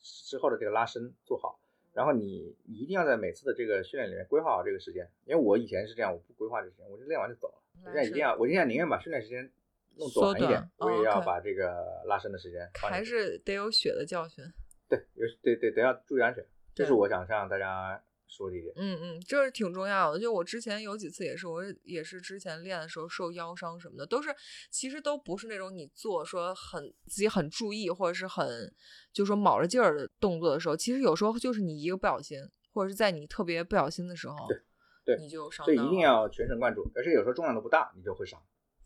[0.00, 1.60] 之后的这个拉伸做好。
[1.92, 7.62] 然后你你一定要在每次的这个训练里面规划好这个时间，因为我以前是这样，我不规划这时间，我就练完就走了。
[7.84, 9.48] 现在一定要，我现在宁愿把训练时间
[9.94, 12.68] 弄短一点，我也要把这个拉伸的时间。
[12.74, 14.44] 还是得有血的教训。
[14.88, 16.44] 对，有对对得要注意安全，
[16.74, 18.72] 这是我想向大家说这一点。
[18.76, 20.18] 嗯嗯，这是挺重要的。
[20.18, 24.34] 就我之前有几次也是，我也是之前练的时候受腰伤什么的，都是
[24.70, 28.72] 其实都不是那种你做说很自己很注意或者是很
[29.12, 32.38] 就说卯着劲儿的动作的时候，其实有时候就是你一个不小心，
[32.72, 34.58] 或者是在你特别不小心的时候，对
[35.04, 35.64] 对，你就伤。
[35.64, 38.40] 所以一定要全神贯注，而且有时候重量都不大，你就会伤。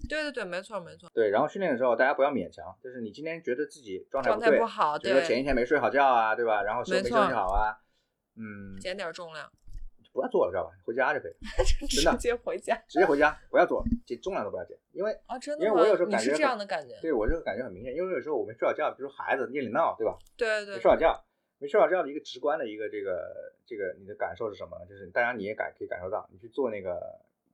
[0.09, 1.09] 对对对，没错没错。
[1.15, 6.63] 对，然后训练的时候大家不要勉强，就是你今天觉得自己状态不好，比如说前一天没睡好觉啊，对吧？
[6.63, 7.73] 然后休没休息好啊，
[8.37, 9.51] 嗯，减点重量，
[10.13, 10.71] 不要做了，知道吧？
[10.85, 11.33] 回家就可以，
[11.89, 20.17] 真的直接回家，直接回家，不要做了，减重量都不要减，因为啊真的因为我有时候感觉这样的感觉，对我这个感觉很明显，因为有时候我没睡好觉，比如孩子夜里闹，对吧？
[20.37, 21.25] 对对，没睡好觉，
[21.59, 24.87] 没睡好觉的一个直观的一个这个这个你的感受是什么呢？
[24.87, 27.01] 就是大家你也感可以感受到，你去做那个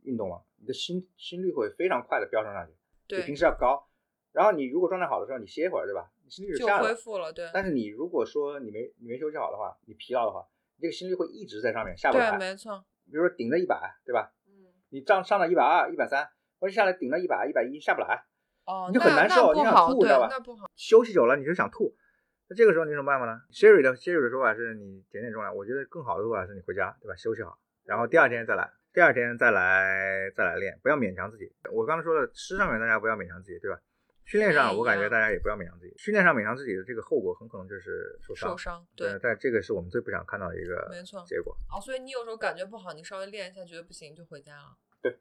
[0.02, 2.72] 运动啊，你的心心率会非常快的飙升上去。
[3.06, 3.88] 比平时要高，
[4.32, 6.12] 然后你如果状态好的时候，你歇一会儿，对吧？
[6.22, 7.50] 你心率就下恢复了，对。
[7.52, 10.46] 但是你如果说你没你没休息好的话，你疲劳的话，
[10.80, 12.30] 你这个心率会一直在上面下不来。
[12.30, 12.82] 对，没错。
[13.04, 13.76] 比如说顶着一百，
[14.06, 14.32] 对吧？
[14.48, 14.72] 嗯。
[14.88, 16.26] 你上上到一百二、一百三，
[16.58, 18.24] 或者下来顶到一百、一百一，下不来。
[18.64, 18.88] 哦。
[18.88, 20.30] 你就很难受，你想吐，知道吧？
[20.74, 21.94] 休息久了你就想吐，
[22.48, 27.14] 那这个时候你有什么办法呢？Siri 的 Siri 的说法是你减减重量，我觉得更好的做法是你回家，对吧？
[27.16, 28.70] 休息好，然后第二天再来。
[28.92, 31.54] 第二天再来再来练，不要勉强自己。
[31.70, 33.78] 我刚才说的，吃上面大家不要勉强自己，对吧？
[34.30, 35.92] 训练上我感觉大家也不要勉强自己。
[35.98, 38.50] 训练上勉强自己的这个后果很可能就是受伤。
[38.50, 39.18] 受伤，对。
[39.20, 41.52] 但这个是我们最不想看到的一个没错结果。
[41.68, 44.78] 哦，所以你有时候感觉不好，你稍微练一下觉得不行就回家了。
[45.02, 45.18] 对。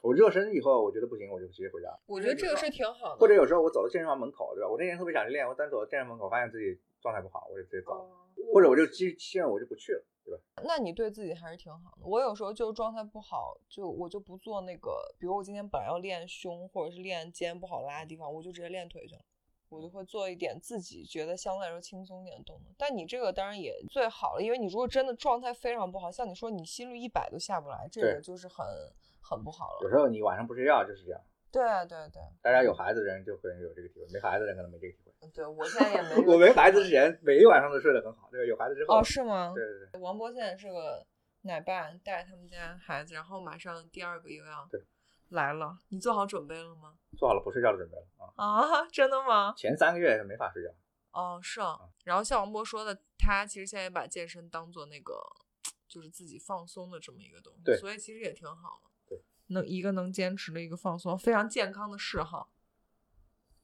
[0.00, 1.88] 我热身以后我觉得不行，我就直接回家。
[2.06, 3.18] 我觉得这个是挺好的。
[3.18, 4.70] 或者有时候我走到健身房门口，对吧？
[4.70, 8.08] 我那天特别想去练，我但走到健身房门口发现自己状态不好，我就直接走了。
[8.54, 10.02] 或者我就基基本我就不去了。
[10.64, 12.02] 那你对自己还是挺好的。
[12.04, 19.20] 我有时候就状态不好，就我就不做那个，比如我今天本来要练胸或者是练肩不好拉的地方，我就直接练腿去了。
[19.70, 22.72] 我就会做一点自己觉得相对来说轻松一点的动作。
[22.78, 28.66] 但你这个当然也最好了，因为你如果真的状态非常不好，像你说你心率一百都下不来，这个就是很
[29.20, 29.80] 很不好了。
[29.82, 31.20] 有时候你晚上不睡觉就是这样。
[31.52, 35.07] 对对对，大家有孩子的人就会有这个体会，没孩子的人可能没这个体会。
[35.34, 36.26] 对我现在也没。
[36.32, 38.28] 我没孩子之前，每一晚上都睡得很好。
[38.30, 38.98] 对，有孩子之后。
[38.98, 39.52] 哦，是吗？
[39.54, 40.00] 对对对。
[40.00, 41.04] 王博现在是个
[41.42, 44.68] 奶爸，带他们家孩子，然后马上第二个又要
[45.30, 45.78] 来了。
[45.88, 46.94] 你做好准备了吗？
[47.16, 48.62] 做好了不睡觉的准备了啊！
[48.62, 49.52] 啊， 真的吗？
[49.56, 50.70] 前三个月是没法睡觉。
[51.12, 51.78] 哦，是啊。
[52.04, 55.14] 然后像王博说的，他其实现在也把健身当做那个，
[55.88, 57.62] 就是自己放松的这么一个东西。
[57.64, 57.76] 对。
[57.76, 58.88] 所以其实也挺好的。
[59.50, 62.50] 能一个能坚持的一个放松，非常健康的嗜好，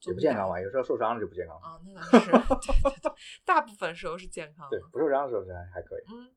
[0.06, 0.60] 也不健康吧？
[0.60, 1.80] 有时候受伤了就不健康啊。
[1.84, 2.30] 那倒是，
[2.82, 3.12] 对对对，
[3.44, 4.78] 大部分时候是健康的。
[4.78, 6.02] 对，不受伤的时候是还还可以。
[6.12, 6.30] 嗯，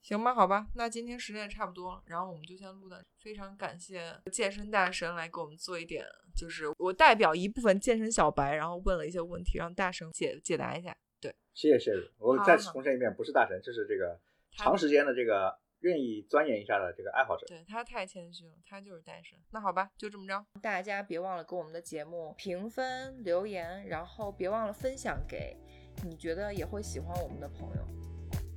[0.00, 2.96] 行吧，好吧，那今天时间也差不多了，然后我们就先录到。
[3.18, 6.04] 非常感谢健身大神来给我们做一点，
[6.34, 10.96] 就是我代表一部分健身小白，然后问了一些问题，让大神解解答一下。
[11.20, 12.10] 对，谢谢谢谢。
[12.18, 14.18] 我再重申一遍，不是大神，就是这个
[14.56, 15.58] 长时间的这个。
[15.80, 19.38] 愿意钻研一下的这个爱好者，对他太谦虚了，他就是单身。
[19.50, 20.44] 那好吧，就这么着。
[20.60, 25.56] 大家别忘了给我们的节目评分、留言，然后别忘了分享给
[26.04, 27.86] 你觉得也会喜欢我们的朋友。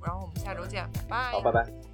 [0.04, 1.32] 然后我们下周见，拜。
[1.32, 1.93] 好，拜拜。